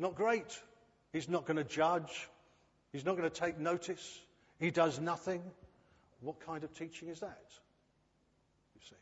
Not 0.03 0.17
great. 0.17 0.61
He's 1.13 1.29
not 1.29 1.47
going 1.47 1.59
to 1.59 1.65
judge. 1.65 2.29
He's 2.93 3.05
not 3.05 3.17
going 3.17 3.31
to 3.31 3.41
take 3.41 3.61
notice. 3.61 4.19
He 4.59 4.73
does 4.73 4.99
nothing. 4.99 5.41
What 6.23 6.45
kind 6.45 6.65
of 6.65 6.77
teaching 6.77 7.07
is 7.07 7.21
that? 7.21 7.45
You 8.75 8.81
see. 8.91 8.97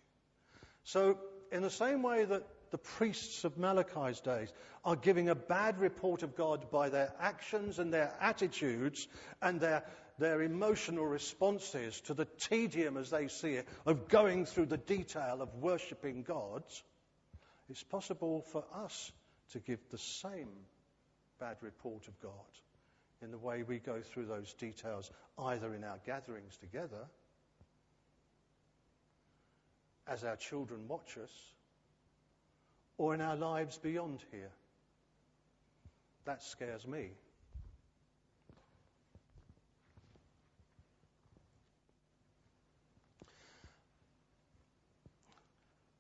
So, 0.85 1.19
in 1.51 1.63
the 1.63 1.71
same 1.71 2.03
way 2.03 2.27
that 2.27 2.47
the 2.71 2.79
priests 2.79 3.45
of 3.45 3.59
Malachi's 3.59 4.21
days 4.21 4.53
are 4.85 4.97
giving 4.97 5.29
a 5.29 5.35
bad 5.35 5.79
report 5.79 6.23
of 6.23 6.37
God 6.37 6.71
by 6.71 6.89
their 6.89 7.13
actions 7.21 7.79
and 7.79 7.93
their 7.93 8.13
attitudes 8.21 9.09
and 9.43 9.61
their, 9.61 9.85
their 10.19 10.43
emotional 10.43 11.07
responses 11.07 12.01
to 12.03 12.15
the 12.15 12.27
tedium, 12.39 12.97
as 12.97 13.11
they 13.11 13.29
see 13.29 13.53
it, 13.53 13.69
of 13.87 14.09
going 14.09 14.47
through 14.47 14.67
the 14.67 14.77
detail 14.77 15.43
of 15.43 15.55
worshipping 15.57 16.23
God, 16.23 16.63
it's 17.69 17.83
possible 17.83 18.43
for 18.53 18.65
us 18.75 19.13
to 19.53 19.59
give 19.59 19.81
the 19.91 19.99
same 19.99 20.49
bad 21.39 21.57
report 21.61 22.07
of 22.09 22.21
God 22.21 22.31
in 23.23 23.31
the 23.31 23.39
way 23.39 23.63
we 23.63 23.79
go 23.79 24.01
through 24.01 24.27
those 24.27 24.53
details, 24.55 25.11
either 25.39 25.75
in 25.75 25.85
our 25.85 25.99
gatherings 26.07 26.57
together, 26.57 27.07
as 30.07 30.25
our 30.25 30.37
children 30.37 30.89
watch 30.89 31.17
us, 31.23 31.31
or 33.01 33.15
in 33.15 33.23
our 33.23 33.35
lives 33.35 33.79
beyond 33.79 34.23
here. 34.31 34.51
That 36.27 36.43
scares 36.43 36.87
me. 36.87 37.13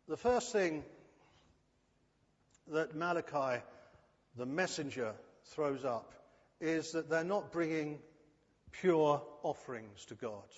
The 0.08 0.18
first 0.18 0.52
thing 0.52 0.84
that 2.70 2.94
Malachi, 2.94 3.62
the 4.36 4.44
messenger, 4.44 5.14
throws 5.54 5.86
up 5.86 6.12
is 6.60 6.92
that 6.92 7.08
they're 7.08 7.24
not 7.24 7.50
bringing 7.50 7.98
pure 8.72 9.22
offerings 9.42 10.04
to 10.08 10.14
God. 10.16 10.52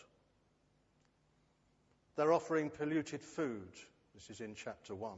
They're 2.16 2.32
offering 2.32 2.68
polluted 2.68 3.22
food. 3.22 3.70
This 4.16 4.28
is 4.28 4.40
in 4.40 4.56
chapter 4.56 4.92
1. 4.92 5.12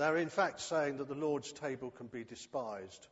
They're 0.00 0.16
in 0.16 0.30
fact 0.30 0.62
saying 0.62 0.96
that 0.96 1.08
the 1.08 1.14
Lord's 1.14 1.52
table 1.52 1.90
can 1.90 2.06
be 2.06 2.24
despised. 2.24 3.06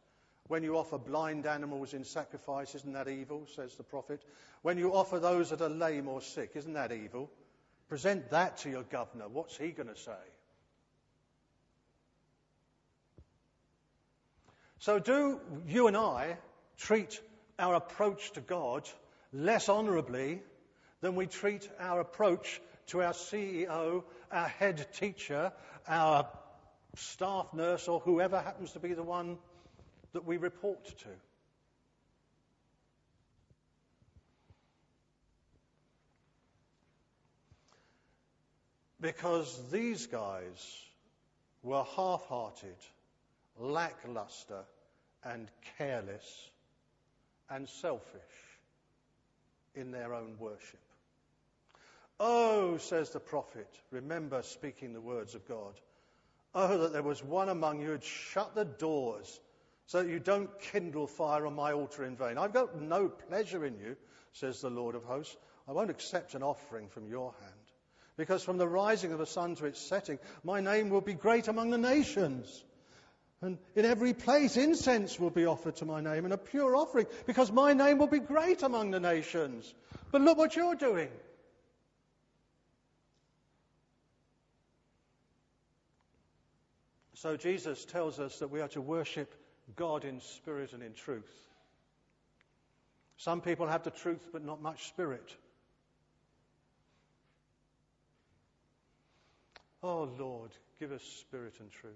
When 0.47 0.63
you 0.63 0.79
offer 0.79 0.97
blind 0.97 1.45
animals 1.45 1.93
in 1.93 2.03
sacrifice, 2.03 2.75
isn't 2.75 2.95
that 2.95 3.09
evil, 3.09 3.47
says 3.55 3.75
the 3.75 3.83
prophet? 3.83 4.23
When 4.63 4.79
you 4.79 4.95
offer 4.95 5.19
those 5.19 5.51
that 5.51 5.61
are 5.61 5.69
lame 5.69 6.09
or 6.09 6.23
sick, 6.23 6.53
isn't 6.55 6.73
that 6.73 6.91
evil? 6.91 7.31
Present 7.91 8.31
that 8.31 8.57
to 8.59 8.71
your 8.71 8.85
governor. 8.85 9.29
What's 9.29 9.55
he 9.55 9.69
going 9.69 9.91
to 9.91 10.01
say? 10.01 10.13
So, 14.79 14.99
do 14.99 15.43
you 15.67 15.89
and 15.89 15.97
I 15.97 16.39
treat 16.79 17.21
our 17.59 17.75
approach 17.75 18.33
to 18.33 18.41
God 18.41 18.89
less 19.35 19.69
honourably 19.69 20.41
than 21.03 21.17
we 21.17 21.27
treat 21.27 21.69
our 21.79 22.01
approach 22.01 22.63
to 22.87 23.03
our 23.03 23.13
CEO, 23.13 24.05
our 24.33 24.49
head 24.49 24.87
teacher, 24.95 25.53
our 25.87 26.27
staff 26.99 27.53
nurse, 27.53 27.89
or 27.89 28.01
whoever 28.01 28.41
happens 28.41 28.73
to 28.73 28.81
be 28.81 28.93
the 28.93 29.03
one 29.03 29.39
that 30.13 30.25
we 30.25 30.37
report 30.37 30.85
to? 30.85 31.09
Because 39.01 39.71
these 39.71 40.07
guys 40.07 40.85
were 41.63 41.85
half 41.97 42.25
hearted 42.27 42.77
lackluster, 43.59 44.65
and 45.25 45.49
careless 45.77 46.51
and 47.51 47.69
selfish 47.69 48.23
in 49.75 49.91
their 49.91 50.15
own 50.15 50.37
worship. 50.39 50.81
Oh, 52.21 52.77
says 52.79 53.11
the 53.11 53.21
prophet, 53.21 53.69
remember 53.91 54.43
speaking 54.43 54.93
the 54.93 55.01
words 55.01 55.35
of 55.35 55.47
God. 55.49 55.75
Oh, 56.61 56.77
that 56.79 56.93
there 56.93 57.05
was 57.05 57.23
one 57.23 57.49
among 57.49 57.81
you 57.81 57.87
who'd 57.87 58.03
shut 58.03 58.57
the 58.57 58.65
doors 58.65 59.41
so 59.87 60.03
that 60.03 60.11
you 60.11 60.19
don't 60.19 60.51
kindle 60.59 61.07
fire 61.07 61.47
on 61.47 61.55
my 61.55 61.73
altar 61.73 62.05
in 62.05 62.17
vain. 62.17 62.37
I've 62.37 62.53
got 62.53 62.81
no 62.81 63.09
pleasure 63.09 63.65
in 63.65 63.79
you, 63.79 63.97
says 64.33 64.61
the 64.61 64.69
Lord 64.69 64.97
of 64.97 65.05
hosts. 65.05 65.37
I 65.69 65.73
won't 65.73 65.89
accept 65.89 66.35
an 66.35 66.43
offering 66.43 66.89
from 66.89 67.07
your 67.07 67.33
hand. 67.41 67.55
Because 68.17 68.43
from 68.43 68.59
the 68.59 68.67
rising 68.67 69.13
of 69.13 69.21
the 69.21 69.25
sun 69.25 69.55
to 69.55 69.67
its 69.67 69.81
setting, 69.81 70.19
my 70.43 70.61
name 70.61 70.91
will 70.91 71.01
be 71.01 71.15
great 71.15 71.47
among 71.47 71.71
the 71.71 71.79
nations. 71.79 72.65
And 73.41 73.57
in 73.77 73.85
every 73.85 74.13
place, 74.13 74.57
incense 74.57 75.21
will 75.21 75.31
be 75.31 75.47
offered 75.47 75.77
to 75.77 75.85
my 75.85 76.01
name 76.01 76.25
and 76.25 76.35
a 76.35 76.39
pure 76.39 76.75
offering, 76.75 77.07
because 77.25 77.53
my 77.53 77.73
name 77.73 77.99
will 77.99 78.09
be 78.09 78.19
great 78.19 78.65
among 78.65 78.91
the 78.91 78.99
nations. 78.99 79.73
But 80.11 80.23
look 80.23 80.37
what 80.37 80.57
you're 80.57 80.75
doing. 80.75 81.11
So 87.21 87.37
Jesus 87.37 87.85
tells 87.85 88.21
us 88.21 88.39
that 88.39 88.49
we 88.53 88.61
are 88.61 88.69
to 88.69 88.81
worship 88.81 89.35
God 89.75 90.05
in 90.05 90.21
spirit 90.21 90.73
and 90.73 90.85
in 90.85 90.93
truth. 90.93 91.49
Some 93.17 93.41
people 93.41 93.67
have 93.67 93.83
the 93.83 93.91
truth 93.91 94.29
but 94.33 94.45
not 94.45 94.63
much 94.63 94.87
spirit. 94.87 95.35
Oh 99.83 100.09
Lord, 100.17 100.53
give 100.79 100.93
us 100.93 101.03
spirit 101.03 101.55
and 101.59 101.73
truth. 101.73 101.93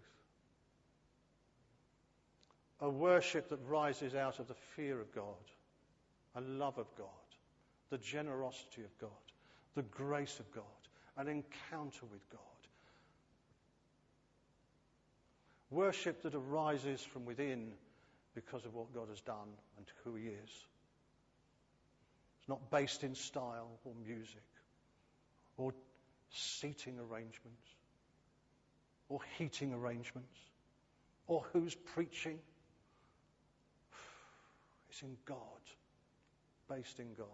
A 2.81 2.91
worship 2.91 3.49
that 3.51 3.61
rises 3.69 4.17
out 4.17 4.41
of 4.41 4.49
the 4.49 4.57
fear 4.75 5.01
of 5.01 5.15
God, 5.15 5.25
a 6.35 6.41
love 6.41 6.79
of 6.79 6.89
God, 6.99 7.07
the 7.91 7.99
generosity 7.99 8.83
of 8.83 8.99
God, 8.99 9.11
the 9.77 9.83
grace 9.83 10.41
of 10.41 10.53
God, 10.53 10.65
an 11.17 11.29
encounter 11.29 12.07
with 12.11 12.29
God. 12.29 12.52
Worship 15.73 16.23
that 16.23 16.35
arises 16.35 17.01
from 17.01 17.25
within 17.25 17.73
because 18.35 18.67
of 18.67 18.75
what 18.75 18.95
God 18.95 19.09
has 19.09 19.23
done 19.23 19.49
and 19.79 19.87
who 20.05 20.15
He 20.15 20.27
is. 20.27 20.51
It's 22.41 22.49
not 22.49 22.71
based 22.71 23.05
in 23.05 23.15
style 23.15 23.71
or 23.85 23.93
music 24.07 24.43
or 25.57 25.73
seating 26.31 26.99
arrangements 26.99 27.69
or 29.09 29.21
heating 29.39 29.73
arrangements 29.73 30.39
or 31.27 31.43
who's 31.53 31.75
preaching. 31.75 32.39
It's 34.91 35.01
in 35.01 35.17
God, 35.25 35.39
based 36.69 37.01
in 37.01 37.15
God. 37.15 37.27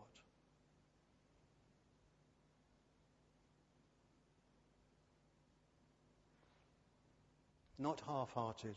Not 7.79 8.03
half 8.07 8.31
hearted, 8.33 8.77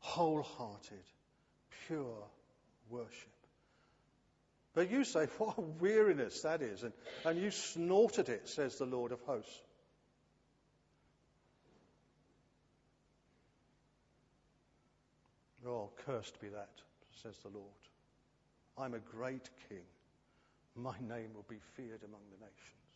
wholehearted, 0.00 1.04
pure 1.86 2.24
worship. 2.90 3.28
But 4.74 4.90
you 4.90 5.04
say, 5.04 5.26
what 5.38 5.80
weariness 5.80 6.42
that 6.42 6.62
is, 6.62 6.82
and, 6.82 6.92
and 7.24 7.40
you 7.40 7.50
snort 7.50 8.18
at 8.18 8.28
it, 8.28 8.48
says 8.48 8.76
the 8.76 8.86
Lord 8.86 9.12
of 9.12 9.20
hosts. 9.22 9.60
Oh, 15.66 15.90
cursed 16.06 16.40
be 16.40 16.48
that, 16.48 16.70
says 17.22 17.36
the 17.42 17.50
Lord. 17.50 17.66
I'm 18.78 18.94
a 18.94 18.98
great 18.98 19.48
king. 19.68 19.84
My 20.74 20.94
name 21.00 21.30
will 21.34 21.44
be 21.48 21.58
feared 21.74 22.02
among 22.04 22.20
the 22.30 22.38
nations. 22.38 22.87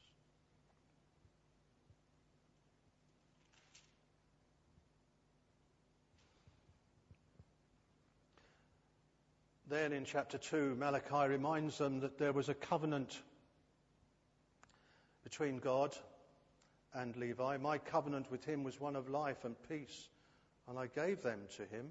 Then 9.73 9.95
in 9.95 10.05
chapter 10.05 10.37
2, 10.37 10.75
Malachi 10.75 11.31
reminds 11.31 11.79
them 11.79 12.01
that 12.01 12.19
there 12.19 12.35
was 12.35 12.51
a 12.51 12.55
covenant 12.55 13.23
between 15.25 15.61
God 15.61 15.97
and 16.93 17.17
Levi. 17.17 17.57
My 17.57 17.79
covenant 17.79 18.31
with 18.31 18.45
him 18.45 18.65
was 18.65 18.79
one 18.79 18.97
of 18.97 19.09
life 19.09 19.47
and 19.47 19.57
peace, 19.71 20.11
and 20.69 20.79
I 20.79 20.89
gave 20.89 21.23
them 21.23 21.41
to 21.57 21.63
him. 21.75 21.91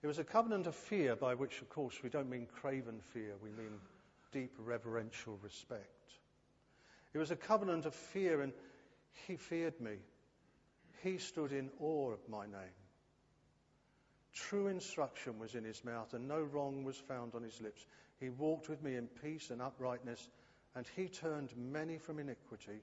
It 0.00 0.06
was 0.06 0.20
a 0.20 0.24
covenant 0.24 0.68
of 0.68 0.76
fear, 0.76 1.16
by 1.16 1.34
which, 1.34 1.60
of 1.60 1.70
course, 1.70 2.04
we 2.04 2.08
don't 2.08 2.30
mean 2.30 2.46
craven 2.46 3.00
fear, 3.12 3.32
we 3.42 3.50
mean 3.50 3.72
deep 4.30 4.52
reverential 4.58 5.40
respect. 5.42 6.12
It 7.14 7.18
was 7.18 7.32
a 7.32 7.36
covenant 7.36 7.84
of 7.84 7.96
fear, 7.96 8.42
and 8.42 8.52
he 9.26 9.34
feared 9.34 9.80
me. 9.80 9.96
He 11.02 11.18
stood 11.18 11.50
in 11.50 11.68
awe 11.80 12.12
of 12.12 12.28
my 12.28 12.46
name. 12.46 12.78
True 14.38 14.68
instruction 14.68 15.38
was 15.38 15.56
in 15.56 15.64
his 15.64 15.84
mouth, 15.84 16.14
and 16.14 16.28
no 16.28 16.40
wrong 16.40 16.84
was 16.84 16.96
found 16.96 17.34
on 17.34 17.42
his 17.42 17.60
lips. 17.60 17.86
He 18.20 18.30
walked 18.30 18.68
with 18.68 18.82
me 18.82 18.94
in 18.94 19.08
peace 19.08 19.50
and 19.50 19.60
uprightness, 19.60 20.28
and 20.74 20.86
he 20.94 21.08
turned 21.08 21.50
many 21.56 21.98
from 21.98 22.20
iniquity. 22.20 22.80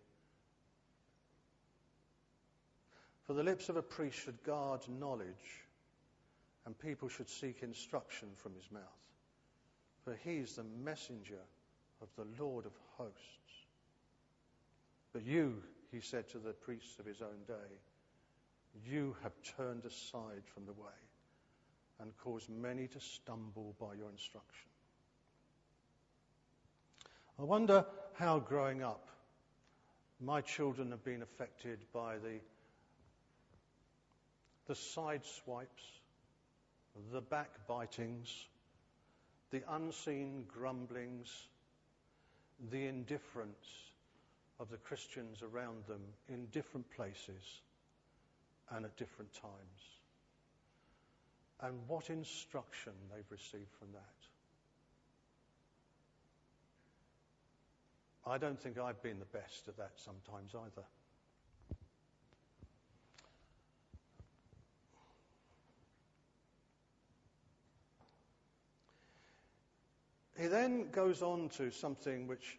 For 3.23 3.33
the 3.33 3.43
lips 3.43 3.69
of 3.69 3.77
a 3.77 3.81
priest 3.81 4.19
should 4.19 4.43
guard 4.43 4.81
knowledge, 4.99 5.63
and 6.65 6.77
people 6.77 7.07
should 7.07 7.29
seek 7.29 7.63
instruction 7.63 8.29
from 8.35 8.53
his 8.53 8.69
mouth. 8.69 8.83
For 10.03 10.13
he 10.23 10.37
is 10.37 10.55
the 10.55 10.65
messenger 10.83 11.41
of 12.01 12.09
the 12.17 12.43
Lord 12.43 12.65
of 12.65 12.73
hosts. 12.97 13.65
But 15.13 15.23
you, 15.23 15.63
he 15.91 16.01
said 16.01 16.27
to 16.29 16.37
the 16.37 16.53
priests 16.53 16.99
of 16.99 17.05
his 17.05 17.21
own 17.21 17.43
day, 17.47 17.79
you 18.85 19.15
have 19.23 19.33
turned 19.57 19.85
aside 19.85 20.43
from 20.53 20.65
the 20.65 20.73
way 20.73 21.04
and 21.99 22.11
cause 22.17 22.47
many 22.49 22.87
to 22.87 22.99
stumble 22.99 23.75
by 23.79 23.93
your 23.93 24.09
instruction. 24.09 24.69
I 27.39 27.43
wonder 27.43 27.85
how 28.13 28.39
growing 28.39 28.81
up 28.83 29.07
my 30.21 30.41
children 30.41 30.91
have 30.91 31.03
been 31.03 31.21
affected 31.21 31.79
by 31.93 32.17
the, 32.17 32.39
the 34.67 34.75
side 34.75 35.25
swipes, 35.25 35.83
the 37.11 37.21
backbitings, 37.21 38.45
the 39.51 39.61
unseen 39.69 40.45
grumblings, 40.47 41.47
the 42.71 42.85
indifference 42.85 43.67
of 44.59 44.69
the 44.69 44.77
Christians 44.77 45.43
around 45.43 45.85
them 45.87 46.01
in 46.29 46.45
different 46.47 46.89
places 46.91 47.61
and 48.71 48.85
at 48.85 48.95
different 48.95 49.33
times 49.33 49.95
and 51.61 51.75
what 51.87 52.09
instruction 52.09 52.93
they've 53.13 53.29
received 53.29 53.71
from 53.79 53.89
that. 53.93 54.01
I 58.27 58.37
don't 58.37 58.59
think 58.59 58.79
I've 58.79 59.01
been 59.03 59.19
the 59.19 59.37
best 59.37 59.67
at 59.67 59.77
that 59.77 59.91
sometimes 59.97 60.55
either. 60.55 60.85
He 70.37 70.47
then 70.47 70.89
goes 70.91 71.21
on 71.21 71.49
to 71.57 71.71
something 71.71 72.27
which 72.27 72.57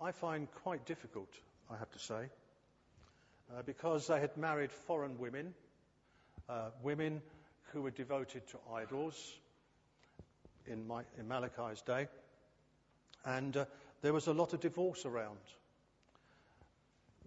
I 0.00 0.12
find 0.12 0.46
quite 0.62 0.84
difficult, 0.84 1.28
I 1.70 1.76
have 1.78 1.90
to 1.92 1.98
say, 1.98 2.28
uh, 3.50 3.62
because 3.64 4.08
they 4.08 4.20
had 4.20 4.36
married 4.36 4.70
foreign 4.70 5.16
women, 5.18 5.54
uh, 6.48 6.70
women 6.82 7.22
who 7.72 7.82
were 7.82 7.90
devoted 7.90 8.46
to 8.48 8.58
idols 8.74 9.34
in, 10.66 10.86
my, 10.86 11.02
in 11.18 11.26
Malachi's 11.26 11.82
day. 11.82 12.06
And 13.24 13.56
uh, 13.56 13.64
there 14.02 14.12
was 14.12 14.26
a 14.26 14.32
lot 14.32 14.52
of 14.52 14.60
divorce 14.60 15.06
around. 15.06 15.38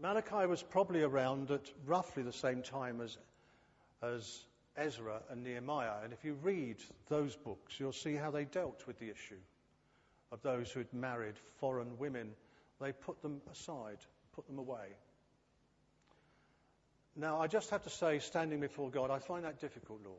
Malachi 0.02 0.46
was 0.46 0.62
probably 0.62 1.04
around 1.04 1.52
at 1.52 1.72
roughly 1.86 2.22
the 2.22 2.34
same 2.34 2.62
time 2.62 3.02
as, 3.02 3.18
as 4.04 4.46
Ezra 4.76 5.22
and 5.30 5.44
Nehemiah. 5.44 6.04
And 6.04 6.12
if 6.12 6.24
you 6.24 6.38
read 6.44 6.78
those 7.08 7.36
books, 7.36 7.80
you'll 7.80 7.94
see 7.94 8.16
how 8.16 8.30
they 8.30 8.46
dealt 8.46 8.86
with 8.88 9.00
the 9.00 9.10
issue 9.10 9.40
of 10.32 10.42
those 10.42 10.70
who 10.70 10.80
had 10.80 10.94
married 10.94 11.36
foreign 11.60 11.98
women. 11.98 12.32
They 12.82 12.92
put 12.92 13.22
them 13.22 13.42
aside, 13.52 13.98
put 14.34 14.46
them 14.48 14.60
away. 14.60 14.96
Now, 17.16 17.40
I 17.40 17.48
just 17.48 17.70
have 17.70 17.84
to 17.84 17.90
say, 17.90 18.20
standing 18.20 18.60
before 18.60 18.90
God, 18.90 19.10
I 19.10 19.20
find 19.20 19.46
that 19.46 19.62
difficult, 19.62 20.02
Lord. 20.04 20.18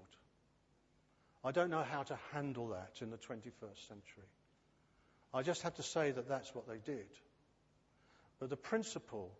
I 1.44 1.52
don't 1.52 1.70
know 1.70 1.82
how 1.82 2.02
to 2.04 2.18
handle 2.32 2.68
that 2.68 3.02
in 3.02 3.10
the 3.10 3.18
21st 3.18 3.86
century. 3.86 4.28
I 5.34 5.42
just 5.42 5.62
have 5.62 5.74
to 5.74 5.82
say 5.82 6.10
that 6.10 6.28
that's 6.28 6.54
what 6.54 6.66
they 6.66 6.78
did. 6.78 7.06
But 8.40 8.48
the 8.50 8.56
principle, 8.56 9.30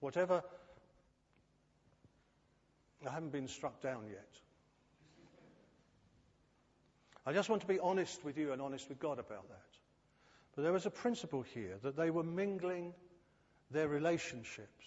whatever, 0.00 0.42
I 3.06 3.10
haven't 3.10 3.32
been 3.32 3.48
struck 3.48 3.80
down 3.80 4.04
yet. 4.10 4.28
I 7.26 7.32
just 7.32 7.48
want 7.48 7.62
to 7.62 7.68
be 7.68 7.78
honest 7.78 8.24
with 8.24 8.36
you 8.36 8.52
and 8.52 8.60
honest 8.60 8.88
with 8.88 8.98
God 8.98 9.18
about 9.18 9.48
that. 9.48 9.78
But 10.54 10.62
there 10.62 10.72
was 10.72 10.86
a 10.86 10.90
principle 10.90 11.42
here 11.54 11.78
that 11.82 11.96
they 11.96 12.10
were 12.10 12.22
mingling 12.22 12.92
their 13.70 13.88
relationships 13.88 14.86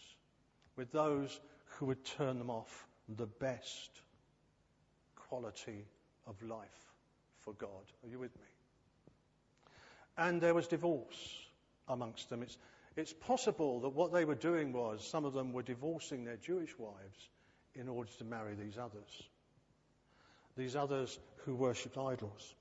with 0.75 0.91
those 0.91 1.39
who 1.77 1.87
would 1.87 2.03
turn 2.05 2.37
them 2.37 2.49
off 2.49 2.87
the 3.17 3.25
best 3.25 4.01
quality 5.15 5.85
of 6.27 6.41
life 6.43 6.93
for 7.41 7.53
God. 7.53 7.69
Are 8.03 8.09
you 8.09 8.19
with 8.19 8.35
me? 8.35 8.45
And 10.17 10.39
there 10.39 10.53
was 10.53 10.67
divorce 10.67 11.47
amongst 11.87 12.29
them. 12.29 12.43
It's, 12.43 12.57
it's 12.95 13.13
possible 13.13 13.81
that 13.81 13.89
what 13.89 14.13
they 14.13 14.25
were 14.25 14.35
doing 14.35 14.71
was 14.71 15.05
some 15.05 15.25
of 15.25 15.33
them 15.33 15.53
were 15.53 15.63
divorcing 15.63 16.23
their 16.23 16.37
Jewish 16.37 16.77
wives 16.77 17.29
in 17.75 17.89
order 17.89 18.11
to 18.19 18.23
marry 18.23 18.53
these 18.55 18.77
others. 18.77 19.23
These 20.55 20.75
others 20.75 21.17
who 21.37 21.55
worshipped 21.55 21.97
idols. 21.97 22.53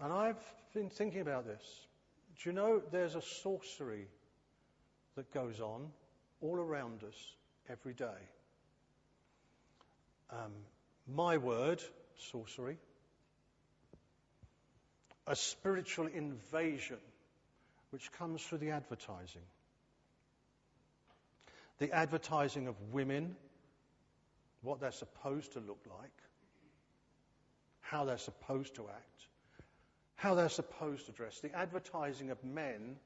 And 0.00 0.12
I've 0.12 0.42
been 0.72 0.88
thinking 0.88 1.20
about 1.20 1.46
this. 1.46 1.62
Do 2.40 2.48
you 2.48 2.54
know 2.54 2.82
there's 2.92 3.16
a 3.16 3.22
sorcery 3.22 4.06
that 5.16 5.32
goes 5.34 5.60
on 5.60 5.88
all 6.40 6.56
around 6.56 7.02
us 7.04 7.34
every 7.68 7.94
day? 7.94 8.20
Um, 10.30 10.52
my 11.06 11.36
word, 11.36 11.82
sorcery, 12.30 12.78
a 15.26 15.36
spiritual 15.36 16.06
invasion 16.06 16.98
which 17.90 18.10
comes 18.12 18.42
through 18.42 18.58
the 18.58 18.70
advertising. 18.70 19.42
The 21.78 21.92
advertising 21.92 22.68
of 22.68 22.74
women, 22.92 23.36
what 24.62 24.80
they're 24.80 24.92
supposed 24.92 25.52
to 25.52 25.60
look 25.60 25.80
like, 25.86 26.10
how 27.80 28.04
they're 28.04 28.18
supposed 28.18 28.76
to 28.76 28.88
act, 28.88 29.26
how 30.16 30.34
they're 30.34 30.48
supposed 30.48 31.06
to 31.06 31.12
dress. 31.12 31.40
The 31.40 31.54
advertising 31.54 32.30
of 32.30 32.42
men, 32.42 32.96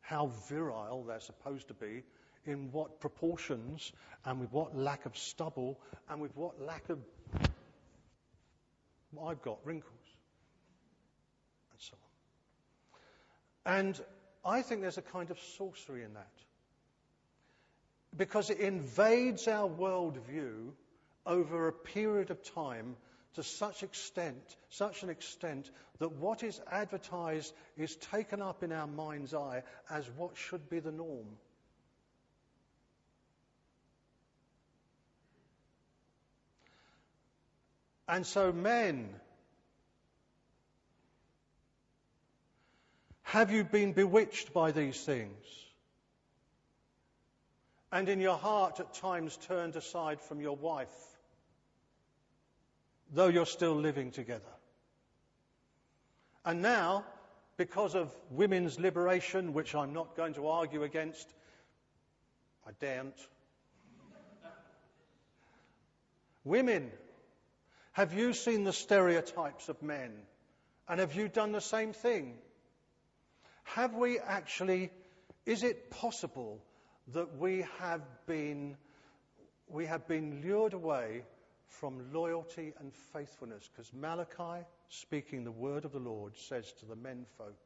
how 0.00 0.32
virile 0.48 1.04
they're 1.04 1.20
supposed 1.20 1.68
to 1.68 1.74
be, 1.74 2.02
in 2.46 2.70
what 2.72 3.00
proportions, 3.00 3.92
and 4.24 4.40
with 4.40 4.52
what 4.52 4.76
lack 4.76 5.06
of 5.06 5.16
stubble, 5.16 5.78
and 6.08 6.20
with 6.20 6.36
what 6.36 6.60
lack 6.60 6.88
of. 6.88 6.98
I've 9.24 9.40
got 9.42 9.58
wrinkles. 9.64 9.92
And 11.72 11.80
so 11.80 11.96
on. 13.64 13.78
And 13.78 14.00
I 14.44 14.62
think 14.62 14.82
there's 14.82 14.98
a 14.98 15.02
kind 15.02 15.30
of 15.30 15.38
sorcery 15.56 16.04
in 16.04 16.14
that. 16.14 16.30
Because 18.16 18.50
it 18.50 18.60
invades 18.60 19.48
our 19.48 19.68
worldview 19.68 20.70
over 21.26 21.68
a 21.68 21.72
period 21.72 22.30
of 22.30 22.42
time 22.54 22.96
to 23.34 23.42
such 23.42 23.82
extent, 23.82 24.56
such 24.70 25.02
an 25.02 25.10
extent 25.10 25.70
that 25.98 26.12
what 26.12 26.42
is 26.42 26.60
advertised 26.70 27.52
is 27.76 27.96
taken 27.96 28.40
up 28.40 28.62
in 28.62 28.72
our 28.72 28.86
mind's 28.86 29.34
eye 29.34 29.62
as 29.90 30.08
what 30.16 30.36
should 30.36 30.70
be 30.70 30.78
the 30.78 30.92
norm. 30.92 31.26
And 38.08 38.24
so, 38.24 38.52
men, 38.52 39.08
have 43.22 43.50
you 43.50 43.64
been 43.64 43.92
bewitched 43.92 44.52
by 44.52 44.70
these 44.70 45.00
things? 45.02 45.44
And 47.90 48.08
in 48.08 48.20
your 48.20 48.36
heart 48.36 48.78
at 48.78 48.94
times 48.94 49.36
turned 49.36 49.74
aside 49.74 50.20
from 50.20 50.40
your 50.40 50.56
wife, 50.56 50.94
though 53.12 53.28
you're 53.28 53.46
still 53.46 53.74
living 53.74 54.10
together. 54.10 54.42
And 56.44 56.62
now, 56.62 57.04
because 57.56 57.96
of 57.96 58.14
women's 58.30 58.78
liberation, 58.78 59.52
which 59.52 59.74
I'm 59.74 59.92
not 59.92 60.16
going 60.16 60.34
to 60.34 60.46
argue 60.46 60.84
against, 60.84 61.34
I 62.66 62.70
daren't. 62.78 63.28
Women 66.44 66.92
have 67.96 68.12
you 68.12 68.34
seen 68.34 68.64
the 68.64 68.74
stereotypes 68.74 69.70
of 69.70 69.82
men? 69.82 70.12
And 70.86 71.00
have 71.00 71.14
you 71.14 71.28
done 71.28 71.52
the 71.52 71.62
same 71.62 71.94
thing? 71.94 72.34
Have 73.62 73.94
we 73.94 74.18
actually, 74.18 74.90
is 75.46 75.62
it 75.62 75.90
possible 75.90 76.62
that 77.14 77.38
we 77.38 77.64
have 77.78 78.02
been, 78.26 78.76
we 79.66 79.86
have 79.86 80.06
been 80.06 80.42
lured 80.44 80.74
away 80.74 81.22
from 81.68 82.12
loyalty 82.12 82.74
and 82.78 82.92
faithfulness? 83.14 83.66
Because 83.74 83.90
Malachi, 83.94 84.66
speaking 84.90 85.44
the 85.44 85.50
word 85.50 85.86
of 85.86 85.92
the 85.92 85.98
Lord, 85.98 86.36
says 86.36 86.70
to 86.80 86.84
the 86.84 86.96
menfolk, 86.96 87.56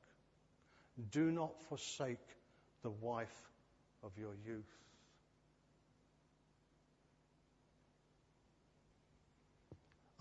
do 1.10 1.32
not 1.32 1.60
forsake 1.62 2.24
the 2.84 2.90
wife 2.90 3.50
of 4.04 4.12
your 4.16 4.34
youth. 4.46 4.78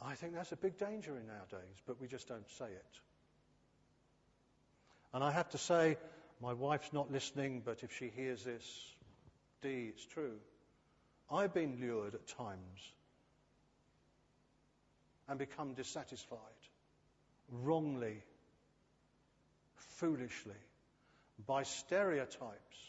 I 0.02 0.16
think 0.16 0.34
that's 0.34 0.52
a 0.52 0.58
big 0.58 0.78
danger 0.78 1.18
in 1.18 1.30
our 1.30 1.46
days, 1.50 1.78
but 1.86 2.00
we 2.00 2.08
just 2.08 2.28
don't 2.28 2.50
say 2.52 2.66
it. 2.66 3.00
And 5.14 5.24
I 5.24 5.32
have 5.32 5.50
to 5.50 5.58
say, 5.58 5.98
my 6.42 6.54
wife's 6.54 6.94
not 6.94 7.12
listening, 7.12 7.62
but 7.66 7.84
if 7.84 7.96
she 7.98 8.10
hears 8.16 8.44
this, 8.44 8.64
D, 9.62 9.90
it's 9.90 10.06
true. 10.06 10.38
I've 11.32 11.54
been 11.54 11.78
lured 11.82 12.16
at 12.16 12.28
times 12.28 12.94
and 15.28 15.38
become 15.38 15.74
dissatisfied, 15.74 16.40
wrongly, 17.52 18.24
foolishly, 19.76 20.54
by 21.46 21.64
stereotypes 21.64 22.89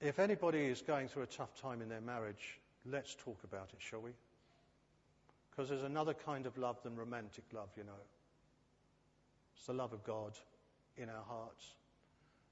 If 0.00 0.18
anybody 0.20 0.66
is 0.66 0.80
going 0.80 1.08
through 1.08 1.24
a 1.24 1.26
tough 1.26 1.60
time 1.60 1.82
in 1.82 1.88
their 1.88 2.00
marriage, 2.00 2.60
let's 2.86 3.16
talk 3.16 3.38
about 3.42 3.70
it, 3.72 3.80
shall 3.80 4.00
we? 4.00 4.12
Because 5.50 5.68
there's 5.68 5.82
another 5.82 6.14
kind 6.14 6.46
of 6.46 6.56
love 6.56 6.80
than 6.84 6.94
romantic 6.94 7.44
love, 7.52 7.70
you 7.76 7.82
know. 7.82 8.04
It's 9.56 9.66
the 9.66 9.72
love 9.72 9.92
of 9.92 10.04
God 10.04 10.38
in 10.96 11.08
our 11.08 11.24
hearts. 11.26 11.64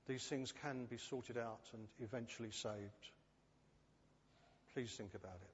These 0.09 0.24
things 0.24 0.52
can 0.61 0.87
be 0.87 0.96
sorted 0.96 1.38
out 1.38 1.61
and 1.72 1.87
eventually 2.00 2.50
saved. 2.50 3.11
Please 4.74 4.90
think 4.92 5.14
about 5.14 5.38
it. 5.40 5.50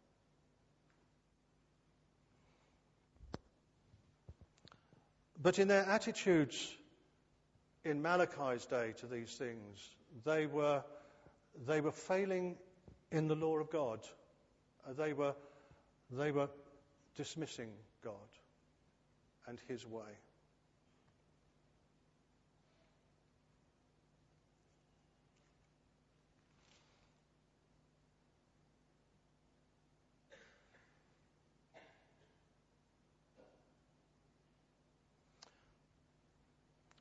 But 5.43 5.59
in 5.59 5.69
their 5.69 5.85
attitudes 5.85 6.75
in 7.85 8.01
Malachi's 8.01 8.65
day 8.65 8.95
to 9.01 9.07
these 9.07 9.35
things, 9.35 9.91
they 10.25 10.47
were 10.47 10.83
they 11.67 11.81
were 11.81 11.93
failing 11.93 12.57
in 13.11 13.29
the 13.29 13.35
law 13.35 13.59
of 13.59 13.71
God. 13.71 14.01
Uh, 14.89 14.93
they, 14.93 15.13
were, 15.13 15.35
they 16.11 16.33
were 16.33 16.49
dismissing 17.17 17.71
God 18.03 18.15
and 19.47 19.59
His 19.69 19.87
way. 19.87 20.03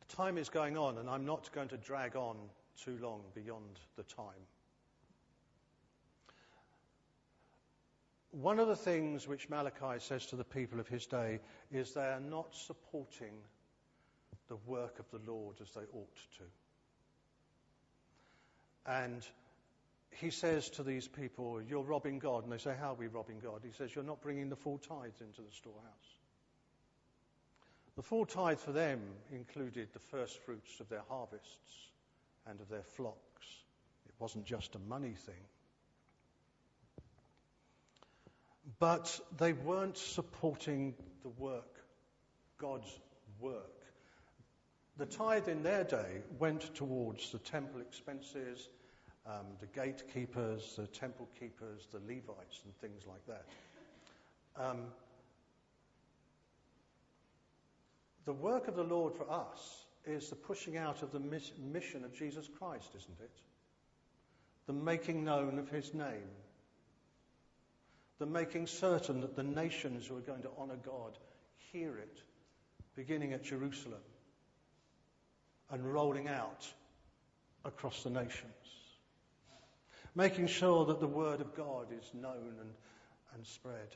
Time 0.09 0.37
is 0.37 0.49
going 0.49 0.77
on, 0.77 0.97
and 0.97 1.09
I'm 1.09 1.25
not 1.25 1.51
going 1.53 1.69
to 1.69 1.77
drag 1.77 2.15
on 2.15 2.35
too 2.75 2.97
long 3.01 3.21
beyond 3.33 3.79
the 3.95 4.03
time. 4.03 4.47
One 8.31 8.59
of 8.59 8.67
the 8.67 8.75
things 8.75 9.27
which 9.27 9.49
Malachi 9.49 9.99
says 9.99 10.25
to 10.27 10.37
the 10.37 10.43
people 10.43 10.79
of 10.79 10.87
his 10.87 11.05
day 11.05 11.39
is 11.71 11.93
they 11.93 12.01
are 12.01 12.21
not 12.21 12.55
supporting 12.55 13.33
the 14.47 14.55
work 14.65 14.99
of 14.99 15.05
the 15.11 15.29
Lord 15.29 15.57
as 15.61 15.69
they 15.71 15.81
ought 15.81 16.15
to. 16.37 16.43
And 18.85 19.27
he 20.11 20.29
says 20.29 20.69
to 20.71 20.83
these 20.83 21.07
people, 21.07 21.61
You're 21.61 21.83
robbing 21.83 22.19
God. 22.19 22.43
And 22.43 22.51
they 22.51 22.57
say, 22.57 22.75
How 22.79 22.91
are 22.91 22.95
we 22.95 23.07
robbing 23.07 23.39
God? 23.39 23.61
He 23.65 23.73
says, 23.73 23.93
You're 23.93 24.03
not 24.03 24.21
bringing 24.21 24.49
the 24.49 24.55
full 24.55 24.77
tithes 24.77 25.19
into 25.19 25.41
the 25.41 25.51
storehouse. 25.51 25.81
The 27.97 28.01
full 28.01 28.25
tithe 28.25 28.59
for 28.59 28.71
them 28.71 29.01
included 29.31 29.89
the 29.91 29.99
first 29.99 30.39
fruits 30.39 30.79
of 30.79 30.87
their 30.87 31.03
harvests 31.09 31.90
and 32.47 32.59
of 32.59 32.69
their 32.69 32.83
flocks. 32.83 33.47
It 34.05 34.13
wasn't 34.19 34.45
just 34.45 34.75
a 34.75 34.79
money 34.79 35.15
thing. 35.25 35.43
But 38.79 39.19
they 39.37 39.53
weren't 39.53 39.97
supporting 39.97 40.95
the 41.23 41.29
work, 41.29 41.83
God's 42.57 42.89
work. 43.39 43.81
The 44.97 45.05
tithe 45.05 45.47
in 45.47 45.63
their 45.63 45.83
day 45.83 46.21
went 46.37 46.75
towards 46.75 47.31
the 47.31 47.39
temple 47.39 47.81
expenses, 47.81 48.69
um, 49.25 49.45
the 49.59 49.67
gatekeepers, 49.67 50.75
the 50.75 50.87
temple 50.87 51.27
keepers, 51.39 51.87
the 51.91 51.99
Levites, 51.99 52.61
and 52.63 52.75
things 52.81 53.03
like 53.07 53.25
that. 53.27 53.45
Um, 54.57 54.81
the 58.25 58.33
work 58.33 58.67
of 58.67 58.75
the 58.75 58.83
Lord 58.83 59.15
for 59.15 59.29
us 59.31 59.85
is 60.05 60.29
the 60.29 60.35
pushing 60.35 60.77
out 60.77 61.03
of 61.03 61.11
the 61.11 61.19
mission 61.19 62.03
of 62.03 62.13
Jesus 62.13 62.49
Christ, 62.57 62.89
isn't 62.95 63.19
it? 63.19 63.31
The 64.67 64.73
making 64.73 65.23
known 65.23 65.59
of 65.59 65.69
his 65.69 65.93
name. 65.93 66.29
The 68.19 68.25
making 68.25 68.67
certain 68.67 69.21
that 69.21 69.35
the 69.35 69.43
nations 69.43 70.07
who 70.07 70.17
are 70.17 70.21
going 70.21 70.43
to 70.43 70.51
honor 70.57 70.77
God 70.85 71.17
hear 71.71 71.97
it, 71.97 72.21
beginning 72.95 73.33
at 73.33 73.43
Jerusalem 73.43 74.01
and 75.71 75.93
rolling 75.93 76.27
out 76.27 76.67
across 77.65 78.03
the 78.03 78.09
nations. 78.09 78.51
Making 80.15 80.47
sure 80.47 80.85
that 80.85 80.99
the 80.99 81.07
Word 81.07 81.39
of 81.39 81.55
God 81.55 81.87
is 81.97 82.11
known 82.13 82.55
and, 82.59 82.69
and 83.33 83.45
spread. 83.45 83.95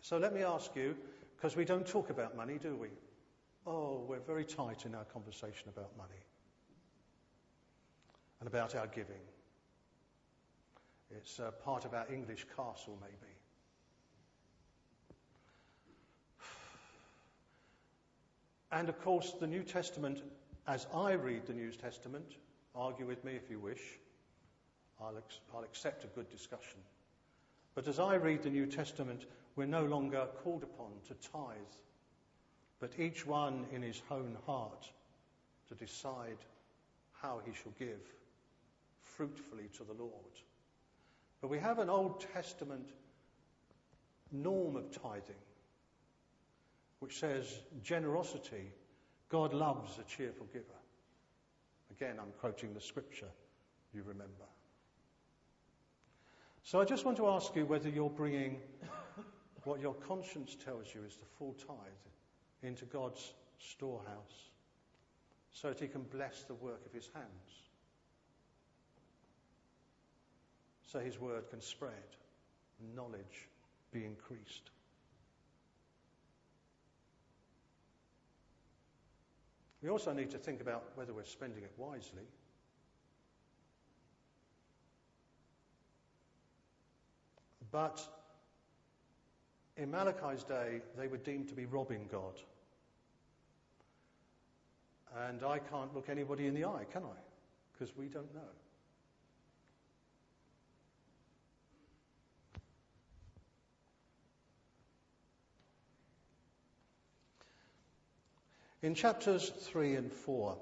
So 0.00 0.16
let 0.16 0.34
me 0.34 0.42
ask 0.42 0.74
you, 0.74 0.96
because 1.36 1.54
we 1.54 1.64
don't 1.64 1.86
talk 1.86 2.08
about 2.10 2.36
money, 2.36 2.58
do 2.60 2.74
we? 2.74 2.88
Oh, 3.66 4.04
we're 4.06 4.18
very 4.20 4.44
tight 4.44 4.84
in 4.84 4.94
our 4.94 5.04
conversation 5.04 5.70
about 5.70 5.96
money 5.96 6.10
and 8.40 8.46
about 8.46 8.74
our 8.74 8.86
giving. 8.86 9.22
It's 11.10 11.40
uh, 11.40 11.50
part 11.50 11.86
of 11.86 11.94
our 11.94 12.06
English 12.12 12.46
castle, 12.54 12.98
maybe. 13.00 13.32
And 18.70 18.88
of 18.88 19.00
course, 19.00 19.34
the 19.40 19.46
New 19.46 19.62
Testament, 19.62 20.22
as 20.66 20.86
I 20.94 21.12
read 21.12 21.46
the 21.46 21.54
New 21.54 21.70
Testament, 21.70 22.36
argue 22.74 23.06
with 23.06 23.24
me 23.24 23.32
if 23.32 23.48
you 23.48 23.58
wish, 23.58 23.98
I'll, 25.00 25.16
ex- 25.16 25.40
I'll 25.54 25.64
accept 25.64 26.04
a 26.04 26.08
good 26.08 26.28
discussion. 26.28 26.80
But 27.74 27.88
as 27.88 27.98
I 27.98 28.16
read 28.16 28.42
the 28.42 28.50
New 28.50 28.66
Testament, 28.66 29.24
we're 29.56 29.66
no 29.66 29.84
longer 29.86 30.26
called 30.42 30.64
upon 30.64 30.90
to 31.08 31.14
tithe 31.14 31.56
but 32.84 33.00
each 33.00 33.26
one 33.26 33.64
in 33.72 33.80
his 33.80 34.02
own 34.10 34.36
heart 34.44 34.90
to 35.66 35.74
decide 35.74 36.36
how 37.14 37.40
he 37.46 37.50
shall 37.54 37.72
give 37.78 38.02
fruitfully 39.00 39.70
to 39.74 39.84
the 39.84 39.94
Lord. 39.94 40.12
But 41.40 41.48
we 41.48 41.58
have 41.60 41.78
an 41.78 41.88
Old 41.88 42.22
Testament 42.34 42.90
norm 44.32 44.76
of 44.76 44.90
tithing 44.90 45.34
which 46.98 47.18
says 47.18 47.60
generosity, 47.82 48.70
God 49.30 49.54
loves 49.54 49.98
a 49.98 50.02
cheerful 50.02 50.46
giver. 50.52 50.66
Again, 51.90 52.16
I'm 52.20 52.32
quoting 52.38 52.74
the 52.74 52.82
scripture, 52.82 53.30
you 53.94 54.02
remember. 54.02 54.44
So 56.62 56.82
I 56.82 56.84
just 56.84 57.06
want 57.06 57.16
to 57.16 57.28
ask 57.28 57.56
you 57.56 57.64
whether 57.64 57.88
you're 57.88 58.10
bringing 58.10 58.58
what 59.64 59.80
your 59.80 59.94
conscience 59.94 60.54
tells 60.62 60.94
you 60.94 61.02
is 61.02 61.16
the 61.16 61.24
full 61.38 61.54
tithe 61.54 62.04
into 62.64 62.84
God's 62.86 63.34
storehouse 63.58 64.50
so 65.52 65.68
that 65.68 65.78
he 65.78 65.86
can 65.86 66.02
bless 66.02 66.42
the 66.42 66.54
work 66.54 66.84
of 66.84 66.92
his 66.92 67.08
hands. 67.14 67.26
So 70.86 70.98
his 70.98 71.20
word 71.20 71.48
can 71.50 71.60
spread, 71.60 71.92
knowledge 72.96 73.48
be 73.92 74.04
increased. 74.04 74.70
We 79.82 79.90
also 79.90 80.12
need 80.12 80.30
to 80.30 80.38
think 80.38 80.60
about 80.60 80.84
whether 80.94 81.12
we're 81.12 81.24
spending 81.24 81.62
it 81.62 81.72
wisely. 81.76 82.24
But 87.70 88.00
in 89.76 89.90
Malachi's 89.90 90.44
day, 90.44 90.80
they 90.96 91.08
were 91.08 91.18
deemed 91.18 91.48
to 91.48 91.54
be 91.54 91.66
robbing 91.66 92.08
God. 92.10 92.40
And 95.16 95.44
I 95.44 95.58
can't 95.58 95.94
look 95.94 96.08
anybody 96.08 96.46
in 96.46 96.54
the 96.54 96.64
eye, 96.64 96.84
can 96.92 97.02
I? 97.04 97.16
Because 97.72 97.96
we 97.96 98.06
don't 98.06 98.34
know. 98.34 98.40
In 108.82 108.94
chapters 108.94 109.48
3 109.48 109.94
and 109.94 110.12
4, 110.12 110.58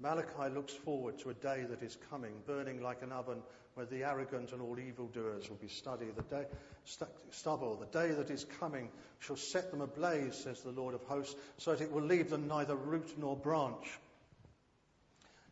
Malachi 0.00 0.54
looks 0.54 0.72
forward 0.72 1.18
to 1.18 1.28
a 1.28 1.34
day 1.34 1.64
that 1.68 1.82
is 1.82 1.98
coming, 2.08 2.32
burning 2.46 2.82
like 2.82 3.02
an 3.02 3.12
oven, 3.12 3.42
where 3.74 3.86
the 3.86 4.04
arrogant 4.04 4.52
and 4.52 4.60
all 4.60 4.78
evildoers 4.78 5.48
will 5.48 5.56
be 5.56 5.68
studied. 5.68 6.14
The 6.16 6.22
day, 6.22 6.44
st- 6.84 7.10
stubble, 7.30 7.76
the 7.76 7.98
day 7.98 8.12
that 8.14 8.30
is 8.30 8.44
coming 8.60 8.90
shall 9.18 9.36
set 9.36 9.70
them 9.70 9.80
ablaze, 9.80 10.34
says 10.34 10.60
the 10.60 10.70
Lord 10.70 10.94
of 10.94 11.02
hosts, 11.04 11.36
so 11.58 11.74
that 11.74 11.82
it 11.82 11.90
will 11.90 12.02
leave 12.02 12.30
them 12.30 12.48
neither 12.48 12.76
root 12.76 13.14
nor 13.18 13.36
branch. 13.36 13.98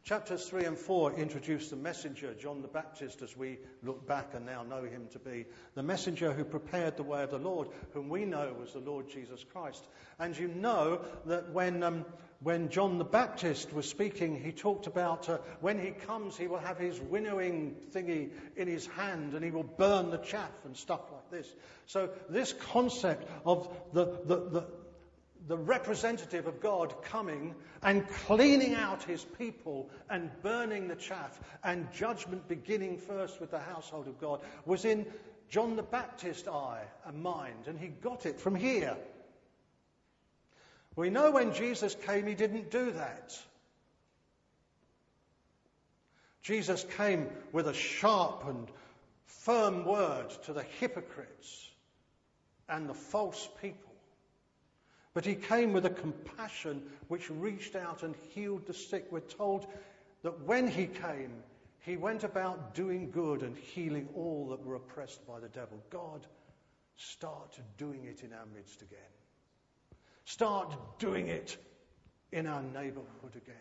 Chapters 0.03 0.49
3 0.49 0.65
and 0.65 0.79
4 0.79 1.13
introduce 1.13 1.69
the 1.69 1.77
messenger, 1.77 2.33
John 2.35 2.63
the 2.63 2.69
Baptist, 2.69 3.21
as 3.21 3.37
we 3.37 3.59
look 3.83 4.07
back 4.07 4.31
and 4.35 4.47
now 4.47 4.63
know 4.63 4.83
him 4.83 5.07
to 5.13 5.19
be. 5.19 5.45
The 5.75 5.83
messenger 5.83 6.33
who 6.33 6.43
prepared 6.43 6.97
the 6.97 7.03
way 7.03 7.23
of 7.23 7.31
the 7.31 7.39
Lord, 7.39 7.69
whom 7.93 8.09
we 8.09 8.25
know 8.25 8.53
was 8.59 8.73
the 8.73 8.81
Lord 8.81 9.11
Jesus 9.11 9.45
Christ. 9.53 9.87
And 10.19 10.37
you 10.37 10.49
know 10.49 11.03
that 11.27 11.53
when, 11.53 11.83
um, 11.83 12.07
when 12.43 12.71
John 12.71 12.97
the 12.97 13.05
Baptist 13.05 13.75
was 13.75 13.89
speaking, 13.89 14.43
he 14.43 14.53
talked 14.53 14.87
about 14.87 15.29
uh, 15.29 15.39
when 15.61 15.79
he 15.79 15.91
comes, 15.91 16.37
he 16.37 16.47
will 16.47 16.59
have 16.59 16.79
his 16.79 16.99
winnowing 16.99 17.77
thingy 17.95 18.31
in 18.57 18.69
his 18.69 18.87
hand 18.87 19.35
and 19.35 19.45
he 19.45 19.51
will 19.51 19.65
burn 19.65 20.11
the 20.11 20.19
chaff 20.19 20.51
and 20.65 20.77
stuff 20.77 21.03
like 21.13 21.31
this. 21.31 21.55
So, 21.87 22.09
this 22.31 22.55
concept 22.73 23.29
of 23.45 23.69
the, 23.93 24.07
the, 24.25 24.37
the 24.37 24.67
the 25.49 25.57
representative 25.57 26.47
of 26.47 26.61
God 26.61 26.95
coming 27.03 27.55
and 27.83 28.09
cleaning 28.09 28.75
out 28.75 29.03
his 29.03 29.25
people 29.25 29.91
and 30.09 30.31
burning 30.43 30.89
the 30.89 30.97
chaff 30.97 31.41
and 31.65 31.91
judgment 31.93 32.47
beginning 32.49 32.99
first 32.99 33.41
with 33.41 33.51
the 33.51 33.59
household 33.59 34.07
of 34.07 34.21
God 34.21 34.41
was 34.67 34.85
in 34.85 35.07
John 35.49 35.77
the 35.77 35.83
Baptist's 35.83 36.47
eye 36.47 36.85
and 37.07 37.23
mind, 37.23 37.67
and 37.67 37.79
he 37.79 37.89
got 37.89 38.27
it 38.27 38.41
from 38.41 38.55
here. 38.55 38.97
We 40.95 41.11
know 41.11 41.31
when 41.31 41.55
Jesus 41.55 41.97
came, 42.07 42.27
he 42.27 42.35
didn't 42.35 42.71
do 42.71 42.93
that. 42.93 43.37
Jesus 46.43 46.87
came 46.97 47.29
with 47.53 47.67
a 47.67 47.75
sharp 47.75 48.45
and 48.47 48.69
firm 49.27 49.85
word 49.85 50.31
to 50.45 50.53
the 50.53 50.63
hypocrites 50.63 51.69
and 52.69 52.89
the 52.89 52.95
false 52.95 53.49
people. 53.61 53.90
But 55.13 55.25
he 55.25 55.35
came 55.35 55.73
with 55.73 55.87
a 55.87 55.91
compassion 55.91 56.83
which 57.09 57.31
reached 57.31 57.75
out 57.75 58.03
and 58.03 58.15
healed 58.31 58.67
the 58.67 58.75
sick. 58.75 59.07
We're 59.11 59.21
told 59.21 59.67
that 60.23 60.41
when 60.43 60.69
he 60.69 60.87
came, 60.87 61.43
he 61.81 61.97
went 61.97 62.25
about 62.25 62.75
doing 62.75 63.11
good 63.11 63.43
and 63.43 63.57
healing 63.57 64.09
all 64.15 64.49
that 64.51 64.65
were 64.65 64.77
oppressed 64.77 65.27
by 65.27 65.41
the 65.41 65.49
devil. 65.49 65.83
God, 65.91 66.27
start 66.97 67.59
doing 67.77 68.05
it 68.05 68.23
in 68.23 68.33
our 68.33 68.47
midst 68.55 68.83
again. 68.83 68.99
Start 70.25 70.99
doing 70.99 71.29
it 71.29 71.57
in 72.31 72.47
our 72.47 72.63
neighborhood 72.63 73.35
again 73.35 73.57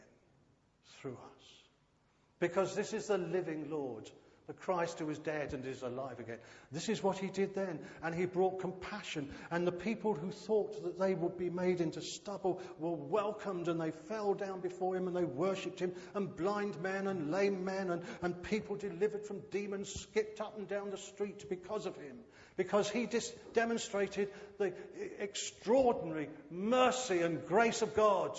through 1.01 1.13
us. 1.13 1.45
Because 2.39 2.75
this 2.75 2.93
is 2.93 3.07
the 3.07 3.17
living 3.17 3.69
Lord 3.69 4.09
the 4.49 4.53
Christ 4.53 4.97
who 4.97 5.05
was 5.05 5.19
dead 5.19 5.53
and 5.53 5.63
is 5.63 5.83
alive 5.83 6.19
again. 6.19 6.39
This 6.71 6.89
is 6.89 7.03
what 7.03 7.19
he 7.19 7.27
did 7.27 7.53
then. 7.53 7.77
And 8.01 8.15
he 8.15 8.25
brought 8.25 8.59
compassion. 8.59 9.29
And 9.51 9.65
the 9.65 9.71
people 9.71 10.15
who 10.15 10.31
thought 10.31 10.83
that 10.83 10.97
they 10.97 11.13
would 11.13 11.37
be 11.37 11.51
made 11.51 11.81
into 11.81 12.01
stubble 12.01 12.59
were 12.79 12.95
welcomed 12.95 13.67
and 13.67 13.79
they 13.79 13.91
fell 13.91 14.33
down 14.33 14.61
before 14.61 14.97
him 14.97 15.05
and 15.05 15.15
they 15.15 15.23
worshipped 15.23 15.79
him. 15.79 15.93
And 16.15 16.35
blind 16.35 16.81
men 16.81 17.05
and 17.05 17.29
lame 17.29 17.63
men 17.63 17.91
and, 17.91 18.01
and 18.23 18.41
people 18.41 18.75
delivered 18.75 19.23
from 19.23 19.41
demons 19.51 19.93
skipped 19.93 20.41
up 20.41 20.57
and 20.57 20.67
down 20.67 20.89
the 20.89 20.97
street 20.97 21.47
because 21.47 21.85
of 21.85 21.95
him. 21.97 22.17
Because 22.57 22.89
he 22.89 23.05
dis- 23.05 23.31
demonstrated 23.53 24.29
the 24.57 24.73
extraordinary 25.19 26.27
mercy 26.49 27.21
and 27.21 27.45
grace 27.45 27.83
of 27.83 27.93
God. 27.93 28.35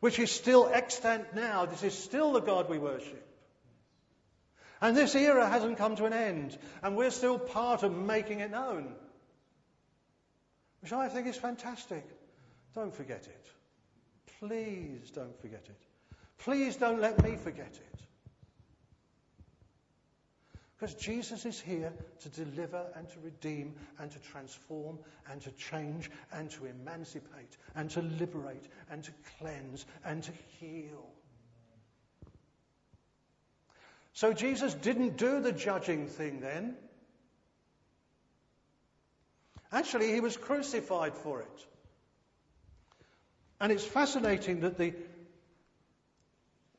Which 0.00 0.18
is 0.18 0.30
still 0.30 0.70
extant 0.72 1.34
now. 1.34 1.66
This 1.66 1.82
is 1.82 1.92
still 1.92 2.32
the 2.32 2.40
God 2.40 2.70
we 2.70 2.78
worship. 2.78 3.24
And 4.84 4.94
this 4.94 5.14
era 5.14 5.48
hasn't 5.48 5.78
come 5.78 5.96
to 5.96 6.04
an 6.04 6.12
end, 6.12 6.58
and 6.82 6.94
we're 6.94 7.10
still 7.10 7.38
part 7.38 7.82
of 7.84 7.96
making 7.96 8.40
it 8.40 8.50
known, 8.50 8.92
which 10.82 10.92
I 10.92 11.08
think 11.08 11.26
is 11.26 11.36
fantastic. 11.36 12.06
Don't 12.74 12.94
forget 12.94 13.26
it. 13.26 13.46
Please 14.38 15.10
don't 15.10 15.40
forget 15.40 15.64
it. 15.70 15.80
Please 16.36 16.76
don't 16.76 17.00
let 17.00 17.24
me 17.24 17.36
forget 17.36 17.72
it. 17.72 18.00
Because 20.76 20.94
Jesus 20.96 21.46
is 21.46 21.58
here 21.58 21.94
to 22.20 22.28
deliver 22.28 22.84
and 22.94 23.08
to 23.08 23.20
redeem 23.20 23.76
and 23.98 24.10
to 24.10 24.18
transform 24.18 24.98
and 25.30 25.40
to 25.40 25.50
change 25.52 26.10
and 26.30 26.50
to 26.50 26.66
emancipate 26.66 27.56
and 27.74 27.88
to 27.88 28.02
liberate 28.02 28.68
and 28.90 29.02
to 29.02 29.12
cleanse 29.38 29.86
and 30.04 30.22
to 30.24 30.32
heal. 30.60 31.08
So 34.14 34.32
Jesus 34.32 34.74
didn't 34.74 35.16
do 35.16 35.40
the 35.40 35.52
judging 35.52 36.06
thing 36.06 36.40
then. 36.40 36.76
Actually, 39.72 40.12
he 40.12 40.20
was 40.20 40.36
crucified 40.36 41.14
for 41.16 41.40
it. 41.40 41.66
And 43.60 43.72
it's 43.72 43.84
fascinating 43.84 44.60
that 44.60 44.78
the, 44.78 44.94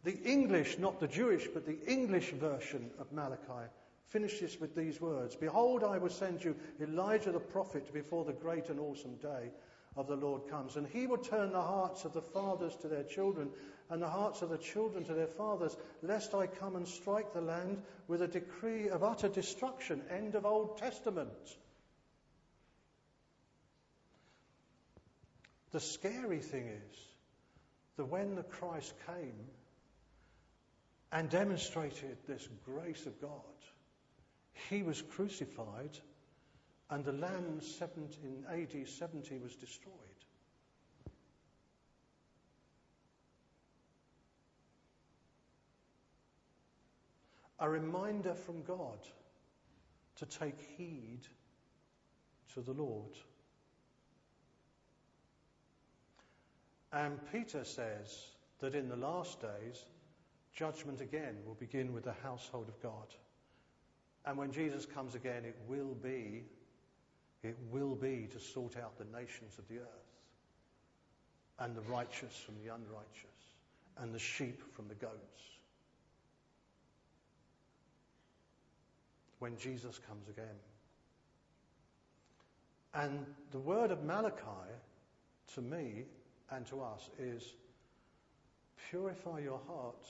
the 0.05 0.17
English, 0.23 0.79
not 0.79 1.01
the 1.01 1.07
Jewish, 1.07 1.47
but 1.53 1.65
the 1.65 1.77
English 1.85 2.31
version 2.31 2.89
of 2.99 3.11
Malachi 3.11 3.69
finishes 4.07 4.57
with 4.61 4.73
these 4.73 5.01
words 5.01 5.35
Behold, 5.35 5.83
I 5.83 5.97
will 5.97 6.09
send 6.09 6.41
you 6.41 6.55
Elijah 6.79 7.33
the 7.33 7.39
prophet 7.39 7.93
before 7.93 8.23
the 8.23 8.31
great 8.31 8.69
and 8.69 8.79
awesome 8.79 9.15
day 9.15 9.51
of 9.97 10.07
the 10.07 10.15
Lord 10.15 10.47
comes. 10.49 10.77
And 10.77 10.87
he 10.87 11.05
will 11.05 11.17
turn 11.17 11.51
the 11.51 11.61
hearts 11.61 12.05
of 12.05 12.13
the 12.13 12.21
fathers 12.21 12.77
to 12.77 12.87
their 12.87 13.03
children 13.03 13.49
and 13.89 14.01
the 14.01 14.09
hearts 14.09 14.41
of 14.41 14.49
the 14.49 14.57
children 14.57 15.03
to 15.05 15.13
their 15.13 15.27
fathers, 15.27 15.75
lest 16.01 16.33
I 16.33 16.47
come 16.47 16.75
and 16.75 16.87
strike 16.87 17.33
the 17.33 17.41
land 17.41 17.81
with 18.07 18.21
a 18.21 18.27
decree 18.27 18.89
of 18.89 19.03
utter 19.03 19.29
destruction. 19.29 20.01
End 20.09 20.35
of 20.35 20.45
Old 20.45 20.77
Testament. 20.77 21.29
The 25.71 25.79
scary 25.79 26.39
thing 26.39 26.67
is 26.67 26.97
that 27.97 28.05
when 28.05 28.35
the 28.35 28.43
Christ 28.43 28.93
came 29.05 29.49
and 31.11 31.29
demonstrated 31.29 32.17
this 32.27 32.47
grace 32.65 33.05
of 33.05 33.21
God, 33.21 33.29
he 34.69 34.83
was 34.83 35.01
crucified 35.01 35.97
and 36.89 37.03
the 37.03 37.13
land 37.13 37.63
70, 37.63 38.17
in 38.23 38.45
AD 38.49 38.87
70 38.87 39.39
was 39.39 39.55
destroyed. 39.55 39.93
A 47.65 47.67
reminder 47.67 48.35
from 48.35 48.61
God 48.61 48.99
to 50.17 50.25
take 50.27 50.61
heed 50.77 51.21
to 52.53 52.61
the 52.61 52.73
Lord. 52.73 53.17
And 56.93 57.17
Peter 57.31 57.63
says 57.63 58.27
that 58.59 58.75
in 58.75 58.87
the 58.87 58.95
last 58.95 59.41
days, 59.41 59.83
judgment 60.53 61.01
again 61.01 61.37
will 61.43 61.55
begin 61.55 61.91
with 61.91 62.03
the 62.03 62.13
household 62.21 62.67
of 62.67 62.79
God. 62.83 63.15
And 64.27 64.37
when 64.37 64.51
Jesus 64.51 64.85
comes 64.85 65.15
again, 65.15 65.43
it 65.43 65.57
will 65.67 65.95
be 66.03 66.43
it 67.41 67.57
will 67.71 67.95
be 67.95 68.27
to 68.31 68.39
sort 68.39 68.77
out 68.77 68.95
the 68.99 69.17
nations 69.17 69.57
of 69.57 69.67
the 69.69 69.77
earth, 69.77 70.13
and 71.57 71.75
the 71.75 71.81
righteous 71.81 72.37
from 72.37 72.57
the 72.63 72.71
unrighteous, 72.71 73.55
and 73.97 74.13
the 74.13 74.19
sheep 74.19 74.61
from 74.75 74.87
the 74.87 74.93
goats. 74.93 75.54
When 79.45 79.57
Jesus 79.57 79.99
comes 80.07 80.27
again. 80.27 80.57
And 82.95 83.27
the 83.51 83.59
word 83.59 83.91
of 83.91 84.03
Malachi 84.03 84.71
to 85.53 85.61
me 85.61 86.05
and 86.49 86.65
to 86.65 86.81
us 86.81 87.11
is 87.19 87.53
purify 88.89 89.41
your 89.41 89.61
hearts. 89.67 90.09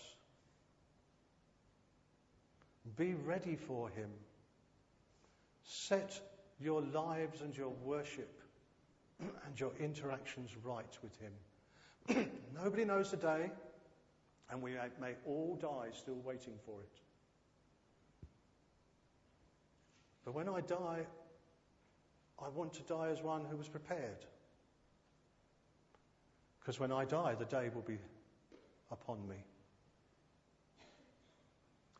Be 2.95 3.15
ready 3.25 3.57
for 3.57 3.89
him. 3.89 4.09
Set 5.65 6.17
your 6.61 6.81
lives 6.81 7.41
and 7.41 7.57
your 7.57 7.73
worship 7.83 8.41
and 9.19 9.59
your 9.59 9.73
interactions 9.81 10.51
right 10.63 10.97
with 11.03 11.19
Him. 11.19 12.29
Nobody 12.55 12.85
knows 12.85 13.11
the 13.11 13.17
day, 13.17 13.51
and 14.49 14.61
we 14.61 14.75
may 15.01 15.15
all 15.25 15.59
die 15.61 15.89
still 15.91 16.21
waiting 16.23 16.53
for 16.65 16.79
it. 16.79 17.04
But 20.25 20.33
when 20.33 20.49
I 20.49 20.61
die, 20.61 21.05
I 22.43 22.49
want 22.49 22.73
to 22.73 22.81
die 22.81 23.09
as 23.09 23.21
one 23.21 23.45
who 23.45 23.55
was 23.55 23.69
prepared. 23.69 24.25
Because 26.59 26.79
when 26.79 26.91
I 26.91 27.05
die, 27.05 27.35
the 27.35 27.45
day 27.45 27.69
will 27.73 27.83
be 27.83 27.99
upon 28.91 29.27
me. 29.27 29.35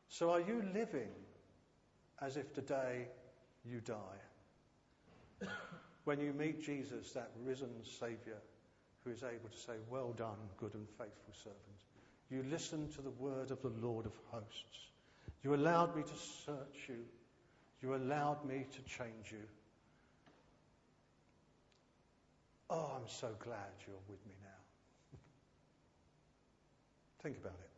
So 0.10 0.32
are 0.32 0.42
you 0.42 0.64
living 0.74 1.10
as 2.22 2.36
if 2.36 2.52
today 2.54 3.08
you 3.64 3.80
die? 3.82 5.48
when 6.06 6.20
you 6.20 6.34
meet 6.34 6.64
Jesus, 6.64 7.12
that 7.12 7.32
risen 7.44 7.70
Saviour 7.84 8.38
who 9.04 9.12
is 9.12 9.24
able 9.24 9.50
to 9.50 9.58
say, 9.58 9.74
Well 9.90 10.14
done, 10.14 10.38
good 10.58 10.74
and 10.74 10.88
faithful 10.90 11.34
servant. 11.34 11.60
You 12.30 12.44
listened 12.50 12.94
to 12.96 13.02
the 13.02 13.12
word 13.12 13.52
of 13.52 13.62
the 13.62 13.72
Lord 13.82 14.06
of 14.06 14.14
hosts. 14.32 14.90
You 15.44 15.54
allowed 15.54 15.96
me 15.96 16.02
to 16.02 16.16
search 16.46 16.90
you. 16.90 17.06
You 17.82 17.96
allowed 17.96 18.46
me 18.46 18.66
to 18.72 18.82
change 18.84 19.32
you. 19.32 19.44
Oh, 22.70 22.92
I'm 22.96 23.08
so 23.08 23.30
glad 23.40 23.72
you're 23.86 23.96
with 24.10 24.26
me 24.26 24.34
now. 24.42 25.20
Think 27.22 27.38
about 27.38 27.60
it. 27.64 27.75